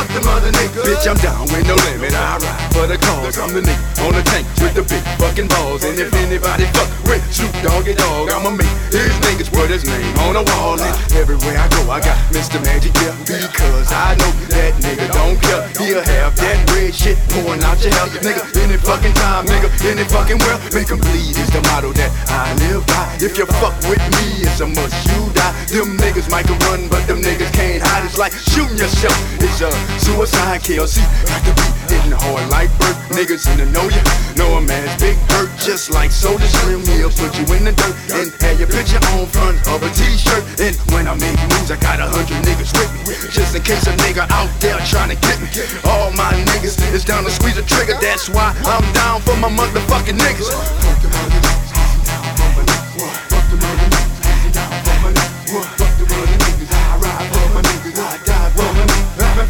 Bitch, 0.00 1.04
I'm 1.04 1.16
down 1.20 1.44
with 1.52 1.68
no 1.68 1.76
limit. 1.92 2.14
I 2.14 2.38
ride 2.40 2.72
for 2.72 2.86
the 2.86 2.96
cause. 2.96 3.38
I'm 3.38 3.52
the 3.52 3.60
nigga 3.60 4.06
on 4.06 4.16
the 4.16 4.22
tank 4.22 4.46
with 4.60 4.74
the 4.74 4.82
big 4.82 5.04
fucking 5.20 5.48
balls. 5.48 5.84
And 5.84 5.98
if 5.98 6.08
anybody 6.14 6.64
fuck 6.72 6.88
with 7.04 7.20
Snoop 7.28 7.52
Doggy 7.60 7.94
Dogg, 7.94 8.30
I'ma 8.30 8.50
make 8.50 8.74
his 8.88 9.12
niggas 9.20 9.52
put 9.52 9.68
his 9.68 9.84
name 9.84 10.16
on 10.24 10.34
the 10.34 10.44
wall. 10.56 10.80
And 10.80 10.94
everywhere 11.12 11.58
I 11.60 11.68
go, 11.68 11.84
I 11.90 12.00
got 12.00 12.16
Mr. 12.32 12.56
Magic 12.64 12.96
here 12.96 13.12
because 13.28 13.92
I 13.92 14.16
know 14.16 14.32
that 14.56 14.72
nigga 14.80 15.04
don't 15.12 15.36
care. 15.36 15.68
He'll 15.76 16.00
have 16.00 16.32
that 16.36 16.58
red 16.72 16.94
shit 16.94 17.18
pouring 17.36 17.62
out 17.62 17.76
your 17.84 17.92
hell. 17.92 18.08
Nigga, 18.24 18.40
any 18.56 18.76
fucking 18.80 19.12
time, 19.14 19.44
nigga, 19.46 19.68
any 19.84 20.04
fucking 20.08 20.38
world, 20.40 20.60
make 20.72 20.90
'em 20.90 20.98
bleed 20.98 21.36
is 21.36 21.50
the 21.52 21.60
motto 21.68 21.92
that 21.92 22.10
I 22.28 22.54
live 22.64 22.86
by. 22.86 23.04
If 23.20 23.36
you 23.36 23.46
fuck 23.60 23.76
with 23.84 24.00
me, 24.16 24.48
it's 24.48 24.60
a 24.60 24.66
must 24.66 24.96
you 25.12 25.28
die. 25.36 25.52
Them 25.68 25.96
niggas 25.98 26.30
might 26.30 26.48
run, 26.66 26.88
but 26.88 27.06
them 27.06 27.20
niggas 27.20 27.52
can't 27.52 27.82
hide. 27.84 28.04
It's 28.04 28.16
like 28.16 28.32
shooting 28.32 28.78
yourself. 28.78 29.16
It's 29.40 29.60
a 29.60 29.70
suicide 29.98 30.60
KLC. 30.62 31.02
Got 31.26 31.42
to 31.44 31.52
be 31.56 31.66
hitting 31.90 32.12
hard 32.12 32.46
like 32.50 32.70
bird. 32.78 32.96
Niggas 33.10 33.48
in 33.50 33.58
the 33.58 33.66
know 33.74 33.86
you. 33.88 34.02
Know 34.36 34.56
a 34.56 34.60
man's 34.60 34.94
big 35.00 35.16
hurt, 35.34 35.50
just 35.58 35.90
like 35.90 36.10
Soulja 36.10 36.46
Slim. 36.62 36.84
He'll 36.86 37.10
put 37.10 37.34
you 37.34 37.44
in 37.56 37.64
the 37.64 37.72
dirt 37.72 37.96
and 38.14 38.30
have 38.42 38.58
your 38.58 38.68
picture 38.68 39.02
on 39.16 39.26
front 39.26 39.58
of 39.68 39.82
a 39.82 39.90
t-shirt. 39.90 40.44
And 40.60 40.76
when 40.92 41.08
I 41.08 41.14
make 41.18 41.38
moves, 41.50 41.70
I 41.70 41.76
got 41.80 41.98
a 42.00 42.06
hundred 42.06 42.40
niggas 42.46 42.72
with 42.76 42.90
me. 43.06 43.14
Just 43.30 43.54
in 43.54 43.62
case 43.62 43.86
a 43.86 43.94
nigga 44.04 44.28
out 44.30 44.50
there 44.60 44.78
trying 44.86 45.10
to 45.10 45.18
get 45.18 45.40
me. 45.40 45.48
All 45.84 46.10
my 46.12 46.30
niggas 46.54 46.78
is 46.92 47.04
down 47.04 47.24
to 47.24 47.30
squeeze 47.30 47.58
a 47.58 47.62
trigger. 47.62 47.94
That's 48.00 48.28
why 48.28 48.54
I'm 48.64 48.86
down 48.92 49.20
for 49.22 49.36
my 49.36 49.50
motherfucking 49.50 50.18
niggas. 50.18 51.59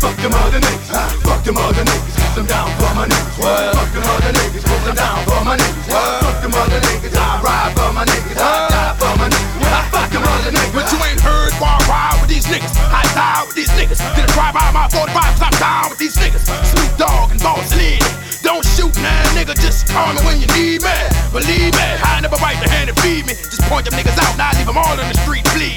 Fuck 0.00 0.16
them 0.16 0.32
other 0.32 0.60
niggas, 0.60 0.88
fuck 1.20 1.44
them 1.44 1.60
other 1.60 1.84
niggas, 1.84 2.16
I'm 2.32 2.46
down 2.48 2.72
for 2.80 2.88
my 2.96 3.04
niggas. 3.04 3.36
Fuck 3.36 3.92
them 3.92 4.04
other 4.08 4.32
niggas, 4.32 4.64
I'm 4.64 4.96
down 4.96 5.18
for 5.28 5.44
my 5.44 5.56
niggas. 5.60 5.92
Fuck 5.92 6.40
them 6.40 6.54
other 6.56 6.80
niggas, 6.80 7.12
I 7.20 7.28
ride 7.44 7.72
for 7.76 7.92
my 7.92 8.04
niggas, 8.08 8.40
I 8.40 8.68
die 8.72 8.96
for 8.96 9.12
my 9.20 9.28
niggas. 9.28 9.60
I 9.60 9.80
Fuck 9.92 10.08
them 10.08 10.24
other 10.24 10.52
niggas. 10.56 10.72
But 10.72 10.88
you 10.88 10.98
ain't 11.04 11.20
heard 11.20 11.52
why 11.60 11.76
I 11.76 11.84
ride 11.84 12.16
with 12.24 12.32
these 12.32 12.48
niggas. 12.48 12.72
I 12.88 13.04
die 13.12 13.44
with 13.44 13.56
these 13.60 13.68
niggas. 13.76 14.00
Did 14.16 14.24
a 14.24 14.32
drive 14.32 14.56
by 14.56 14.72
my 14.72 14.88
45, 14.88 15.36
stop 15.36 15.52
down 15.60 15.92
with 15.92 16.00
these 16.00 16.16
niggas. 16.16 16.48
Snoop 16.48 16.90
Dogg 16.96 17.36
and 17.36 17.40
Boss 17.44 17.68
Lady. 17.76 18.00
Don't 18.40 18.64
shoot 18.64 18.96
now, 19.04 19.20
nigga. 19.36 19.52
Just 19.60 19.84
call 19.92 20.16
me 20.16 20.24
when 20.24 20.40
you 20.40 20.48
need 20.56 20.80
me. 20.80 20.96
Believe 21.28 21.76
me, 21.76 21.88
I 22.08 22.24
never 22.24 22.40
bite 22.40 22.56
the 22.64 22.72
hand 22.72 22.88
and 22.88 22.96
feed 23.04 23.28
me. 23.28 23.36
Just 23.36 23.68
point 23.68 23.84
them 23.84 24.00
niggas 24.00 24.16
out, 24.16 24.32
now 24.40 24.48
I 24.48 24.56
leave 24.56 24.64
them 24.64 24.80
all 24.80 24.96
in 24.96 25.04
the 25.12 25.18
street 25.20 25.44
bleeding. 25.52 25.76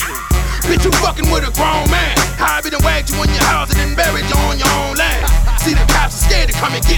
Bitch, 0.64 0.88
you 0.88 0.96
fucking 1.04 1.28
with 1.28 1.44
a 1.44 1.52
grown 1.60 1.92
man. 1.92 2.13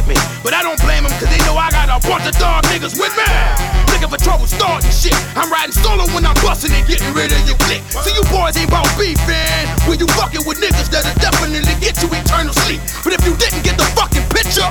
Me. 0.07 0.15
But 0.45 0.53
I 0.53 0.61
don't 0.61 0.79
blame 0.81 1.03
them, 1.03 1.13
cause 1.17 1.29
they 1.29 1.41
know 1.45 1.57
I 1.57 1.69
got 1.73 1.89
a 1.89 1.99
bunch 2.05 2.25
of 2.29 2.35
dog 2.37 2.63
niggas 2.69 2.97
with 2.97 3.13
me. 3.17 3.27
Looking 3.91 4.09
for 4.09 4.21
trouble 4.21 4.47
starting 4.47 4.89
shit. 4.91 5.17
I'm 5.35 5.49
riding 5.51 5.73
solo 5.73 6.05
when 6.13 6.25
I'm 6.25 6.37
busting 6.45 6.71
and 6.71 6.85
getting 6.87 7.11
rid 7.13 7.31
of 7.31 7.41
your 7.49 7.57
clique. 7.65 7.83
See, 7.89 8.13
you 8.13 8.23
boys 8.29 8.57
ain't 8.57 8.69
about 8.69 8.89
beefing. 8.97 9.65
When 9.89 9.97
you 9.99 10.07
fucking 10.13 10.45
with 10.45 10.61
niggas 10.61 10.89
that'll 10.93 11.13
definitely 11.17 11.75
get 11.81 11.97
you 12.01 12.09
eternal 12.13 12.53
sleep. 12.65 12.81
But 13.03 13.13
if 13.13 13.21
you 13.25 13.33
didn't 13.35 13.63
get 13.65 13.77
the 13.77 13.87
fucking 13.97 14.25
picture, 14.29 14.69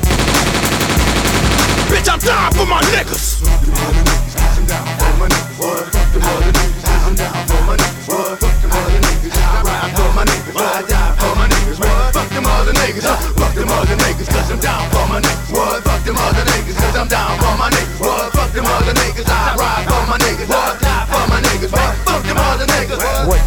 bitch, 1.91 2.09
I'm 2.09 2.21
dying 2.23 2.55
for 2.55 2.67
my 2.67 2.81
niggas. 2.95 3.43
Cause 14.45 14.53
I'm 14.53 14.61
down 14.61 14.91
for 14.91 15.07
my 15.09 15.21
niggas. 15.21 15.53
What? 15.53 15.85
Fuck 15.85 16.05
them 16.05 16.17
other 16.17 16.45
niggas, 16.45 16.77
cause 16.77 16.97
I'm 16.97 17.09
down 17.09 17.39
for 17.39 17.57
my 17.57 17.71
niggas. 17.71 18.01
What? 18.01 18.33
Fuck 18.33 18.53
them 18.53 18.67
other 18.67 18.93
niggas, 18.93 19.27
I 19.27 19.57
ride 19.57 19.85
for 19.89 20.11
my 20.11 20.19
niggas. 20.19 20.49
What? 20.49 20.81
Die 20.81 21.07
for 21.07 21.29
my 21.31 21.41
niggas. 21.41 21.73
What? 21.73 22.04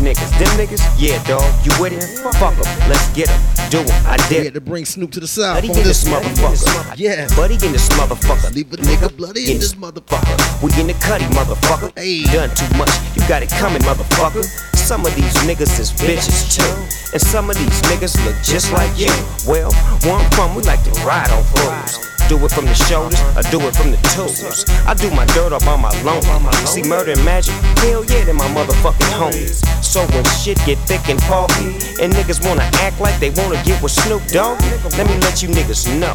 Niggas? 0.08 0.32
Them 0.40 0.52
niggas? 0.58 0.82
Yeah, 0.98 1.22
dog. 1.28 1.44
You 1.66 1.72
with 1.82 1.94
it? 1.94 2.04
Fuck 2.24 2.36
Fuck 2.40 2.56
'em. 2.56 2.90
Let's 2.90 3.08
get 3.10 3.30
'em. 3.30 3.40
Do 3.70 3.80
'em. 3.80 3.92
I 4.08 4.16
We 4.16 4.36
dare. 4.36 4.44
had 4.46 4.54
to 4.54 4.62
bring 4.62 4.86
Snoop 4.86 5.12
to 5.12 5.20
the 5.20 5.28
south 5.28 5.56
Buddy 5.56 5.68
in 5.68 5.84
this 5.84 6.04
motherfucker. 6.06 6.94
Yeah. 6.96 7.28
Buddy 7.36 7.56
in 7.56 7.72
this 7.74 7.90
motherfucker. 7.90 8.54
Leave 8.56 8.72
a 8.74 8.78
nigga 8.78 9.16
bloody 9.16 9.52
in 9.52 9.60
this 9.60 9.74
motherfucker. 9.74 10.38
We 10.62 10.72
in 10.80 10.88
the 10.88 10.94
cutty, 10.96 11.26
motherfucker. 11.36 11.92
Hey. 11.98 12.24
Done 12.32 12.50
too 12.56 12.70
much. 12.78 12.92
You 13.16 13.22
got 13.28 13.44
it 13.44 13.50
coming, 13.50 13.82
motherfucker. 13.84 14.46
Some 14.76 15.06
of 15.06 15.14
these 15.16 15.34
niggas 15.44 15.78
is 15.80 15.92
bitches 15.92 16.56
too. 16.56 16.74
And 17.14 17.22
some 17.22 17.50
of 17.50 17.58
these 17.58 17.82
niggas 17.92 18.16
look 18.26 18.36
just 18.44 18.72
like 18.72 18.92
you. 18.98 19.12
Well, 19.46 19.72
one 20.06 20.24
from, 20.32 20.56
we 20.56 20.64
like 20.64 20.84
to 20.86 20.92
ride 21.04 21.30
on 21.32 21.44
fools. 21.44 22.00
Do 22.28 22.36
it 22.44 22.52
from 22.52 22.66
the 22.66 22.76
shoulders, 22.76 23.22
I 23.40 23.42
do 23.52 23.60
it 23.68 23.76
from 23.76 23.92
the 23.92 23.98
toes. 24.12 24.66
I 24.86 24.94
do 24.94 25.10
my 25.12 25.26
dirt 25.28 25.54
up 25.54 25.66
on 25.66 25.80
my 25.80 25.92
loan. 26.04 26.22
C-Murder 26.68 27.14
and 27.14 27.24
magic, 27.24 27.54
hell 27.80 28.04
yeah, 28.04 28.26
they 28.26 28.34
my 28.34 28.48
motherfucking 28.52 29.12
homies. 29.16 29.64
So 29.82 30.02
when 30.12 30.26
shit 30.44 30.60
get 30.66 30.78
thick 30.80 31.08
and 31.08 31.20
pulpy, 31.22 31.80
and 32.04 32.12
niggas 32.12 32.46
wanna 32.46 32.68
act 32.84 33.00
like 33.00 33.18
they 33.22 33.30
wanna 33.30 33.64
get 33.64 33.82
with 33.82 33.94
Snoop 33.94 34.22
Dogg, 34.28 34.60
let 34.98 35.08
me 35.08 35.18
let 35.24 35.42
you 35.42 35.48
niggas 35.48 35.88
know. 36.00 36.12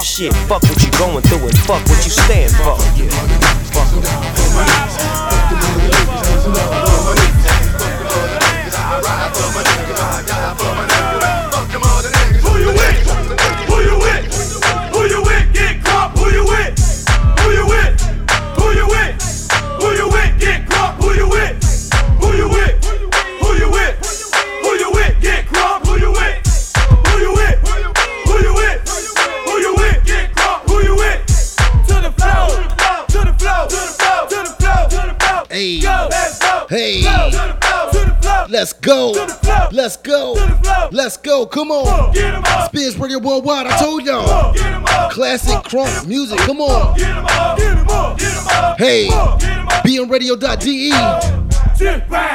Shit, 0.00 0.32
fuck 0.46 0.62
what 0.62 0.80
you 0.82 0.90
going 0.92 1.22
through 1.22 1.42
and 1.48 1.58
fuck 1.66 1.82
what 1.82 2.04
you 2.04 2.10
stand 2.10 2.54
for. 2.54 2.78
Fuck 3.74 3.90
Who 9.64 9.79
come 41.50 41.70
on. 41.70 42.14
Spins 42.66 42.96
radio 42.98 43.18
worldwide, 43.18 43.66
I 43.66 43.78
told 43.78 44.04
y'all. 44.04 44.54
Classic 45.10 45.56
crunk 45.64 46.06
music, 46.06 46.38
come 46.40 46.60
on. 46.60 46.98
Hey, 48.78 49.08
bmradio.de. 49.84 50.90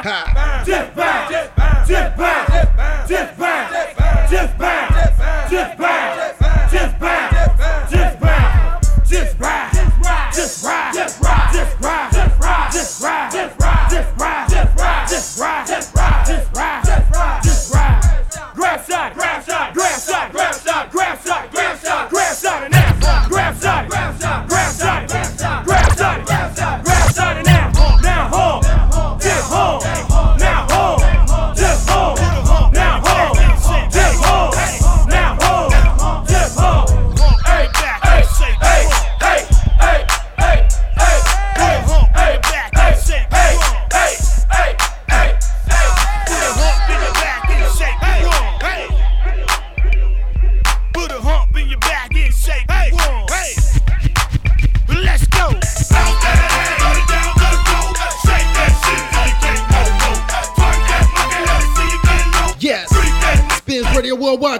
Ha. 0.04 0.56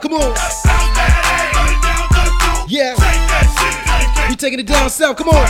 Come 0.06 0.22
on. 0.22 0.38
Yeah. 2.70 2.94
We 4.30 4.36
taking 4.36 4.60
it 4.60 4.68
down 4.68 4.88
south. 4.92 5.18
Come 5.18 5.30
on. 5.30 5.48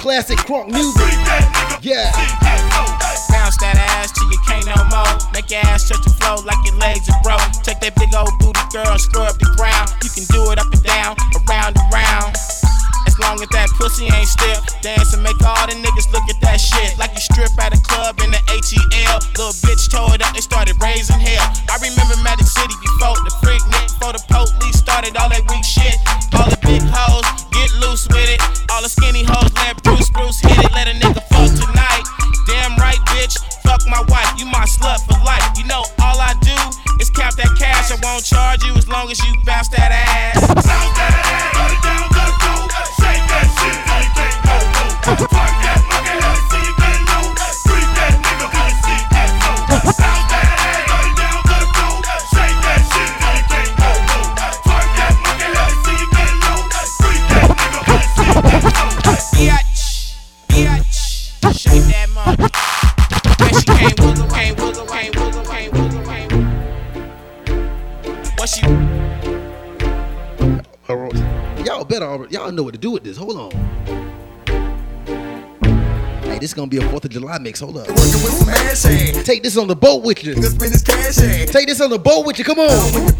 Classic 0.00 0.38
crunk 0.38 0.72
music. 0.72 1.04
Yeah. 1.84 2.16
Bounce 3.28 3.60
that 3.60 3.76
ass 3.76 4.12
till 4.16 4.24
you 4.32 4.40
can't 4.48 4.64
no 4.64 4.80
more. 4.88 5.04
Make 5.34 5.50
your 5.50 5.60
ass 5.68 5.86
touch 5.86 6.00
the 6.00 6.16
floor 6.16 6.40
like 6.48 6.56
your 6.64 6.80
legs 6.80 7.10
are 7.12 7.20
broke. 7.20 7.44
Take 7.60 7.80
that 7.84 7.92
big 8.00 8.14
old 8.16 8.32
booty 8.40 8.64
girl 8.72 8.96
scrub 8.96 9.36
the 9.36 9.52
ground. 9.60 9.92
You 10.00 10.08
can 10.16 10.24
do 10.32 10.50
it 10.52 10.58
up 10.58 10.72
and 10.72 10.82
down, 10.82 11.12
around 11.44 11.76
and 11.76 11.85
long 13.26 13.42
as 13.42 13.50
that 13.50 13.68
pussy 13.74 14.06
ain't 14.06 14.30
stiff, 14.30 14.62
dance 14.80 15.10
and 15.10 15.22
make 15.22 15.36
all 15.42 15.66
the 15.66 15.74
niggas 15.74 16.06
look 16.14 16.22
at 16.30 16.38
that 16.46 16.62
shit. 16.62 16.94
Like 16.98 17.10
you 17.18 17.22
strip 17.22 17.50
at 17.58 17.74
a 17.74 17.80
club 17.82 18.22
in 18.22 18.30
the 18.30 18.38
ATL. 18.46 19.18
Little 19.34 19.56
bitch 19.66 19.90
tore 19.90 20.14
it 20.14 20.22
up, 20.22 20.30
they 20.30 20.40
started 20.40 20.78
raising 20.78 21.18
hell. 21.18 21.42
I 21.66 21.76
remember 21.82 22.14
Magic 22.22 22.46
City 22.46 22.74
before 22.78 23.18
the 23.26 23.34
freak 23.42 23.62
nick, 23.74 23.90
before 23.98 24.14
the 24.14 24.22
police 24.30 24.78
started 24.78 25.18
all 25.18 25.28
that 25.28 25.42
weak 25.50 25.66
shit. 25.66 25.98
All 26.38 26.46
the 26.46 26.60
big 26.62 26.82
hoes, 26.86 27.26
get 27.50 27.70
loose 27.82 28.06
with 28.14 28.30
it. 28.30 28.40
All 28.70 28.82
the 28.82 28.90
skinny 28.90 29.26
hoes, 29.26 29.50
let 29.58 29.82
Bruce 29.82 30.10
Bruce 30.14 30.38
hit 30.38 30.62
it. 30.62 30.70
Let 30.70 30.86
a 30.86 30.94
nigga 30.94 31.22
fuck 31.26 31.50
tonight. 31.50 32.06
Damn 32.46 32.78
right, 32.78 33.00
bitch. 33.10 33.34
Fuck 33.66 33.82
my 33.90 34.06
wife, 34.06 34.30
you 34.38 34.46
my 34.46 34.62
slut 34.70 35.02
for 35.02 35.18
life. 35.26 35.42
You 35.58 35.66
know 35.66 35.82
all 35.98 36.18
I 36.22 36.38
do 36.46 36.54
is 37.02 37.10
count 37.10 37.34
that 37.42 37.50
cash. 37.58 37.90
I 37.90 37.98
won't 38.06 38.22
charge 38.22 38.62
you 38.62 38.72
as 38.78 38.86
long 38.86 39.10
as 39.10 39.18
you 39.18 39.34
bounce 39.42 39.65
gonna 76.56 76.72
be 76.72 76.78
a 76.78 76.88
4th 76.88 77.04
of 77.04 77.10
July 77.10 77.38
mix. 77.38 77.60
Hold 77.60 77.76
up. 77.76 77.86
Take 77.86 79.42
this 79.44 79.56
on 79.58 79.68
the 79.68 79.76
boat 79.76 80.02
with 80.02 80.24
you. 80.24 80.34
Take 80.34 81.68
this 81.68 81.80
on 81.82 81.90
the 81.90 81.98
boat 81.98 82.24
with 82.26 82.38
you. 82.38 82.44
Come 82.44 82.58
on. 82.58 83.12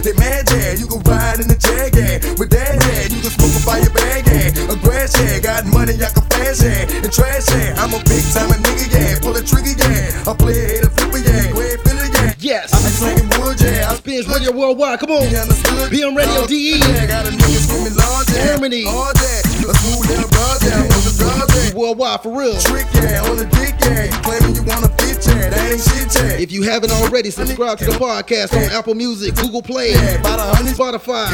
They 0.00 0.16
mad 0.16 0.48
yeah, 0.50 0.72
you 0.72 0.88
can 0.88 1.04
ride 1.04 1.44
in 1.44 1.46
the 1.46 1.60
jag 1.60 1.92
yeah. 1.92 2.24
With 2.40 2.48
that 2.56 2.80
yeah, 2.80 3.12
you 3.12 3.20
can 3.20 3.30
smoke 3.36 3.52
a 3.52 3.92
bag 3.92 4.24
yeah. 4.26 4.72
A 4.72 4.76
grass 4.80 5.12
yeah, 5.20 5.38
got 5.44 5.68
money 5.68 5.92
I 6.00 6.08
can 6.08 6.24
flash 6.32 6.64
yeah. 6.64 7.04
And 7.04 7.12
trash 7.12 7.52
yeah, 7.52 7.76
I'm 7.76 7.92
a 7.92 8.00
big 8.08 8.24
time 8.32 8.48
a 8.48 8.56
nigga 8.56 8.88
yeah. 8.88 9.20
Pull 9.20 9.36
a 9.36 9.44
trigger 9.44 9.76
yeah, 9.76 10.24
I 10.24 10.32
play 10.32 10.56
a 10.56 10.64
hater 10.64 10.88
flipper 10.88 11.20
yeah. 11.20 11.52
Go 11.52 11.60
ahead, 11.60 11.84
it 11.84 12.16
yeah. 12.16 12.32
Yes. 12.40 12.72
I 12.72 12.80
be 12.80 12.88
slanging 12.88 13.28
wood 13.36 13.60
yeah. 13.60 13.92
I 13.92 13.94
Spins 14.00 14.26
Radio 14.26 14.56
Worldwide. 14.56 15.00
Come 15.00 15.12
on. 15.12 15.28
BM 15.92 16.16
Radio 16.16 16.48
DE. 16.48 16.80
Germany. 18.32 18.88
Worldwide 21.74 22.22
for 22.22 22.36
real. 22.38 22.58
Trick 22.60 22.86
yeah, 22.94 23.22
on 23.28 23.36
the 23.36 23.46
dick 23.46 23.74
yeah. 23.80 24.08
Claiming 24.22 24.54
you 24.54 24.62
want 24.62 24.84
a 24.84 24.88
bitch 24.88 25.26
yeah, 25.26 25.50
that 25.50 25.72
ain't 25.72 25.82
shit 25.82 26.22
yeah. 26.22 26.42
If 26.42 26.52
you 26.52 26.62
haven't 26.62 26.92
already, 26.92 27.30
subscribe 27.30 27.78
to 27.78 27.86
the 27.86 27.92
podcast 27.92 28.54
on 28.56 28.70
Apple 28.72 28.94
Music, 28.94 29.34
Google 29.34 29.62
Play, 29.62 29.92
Spotify, 29.92 31.26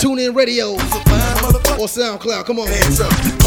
TuneIn 0.00 0.34
Radio, 0.34 0.72
or 0.72 1.86
SoundCloud. 1.86 2.44
Come 2.46 2.58
on. 2.58 3.45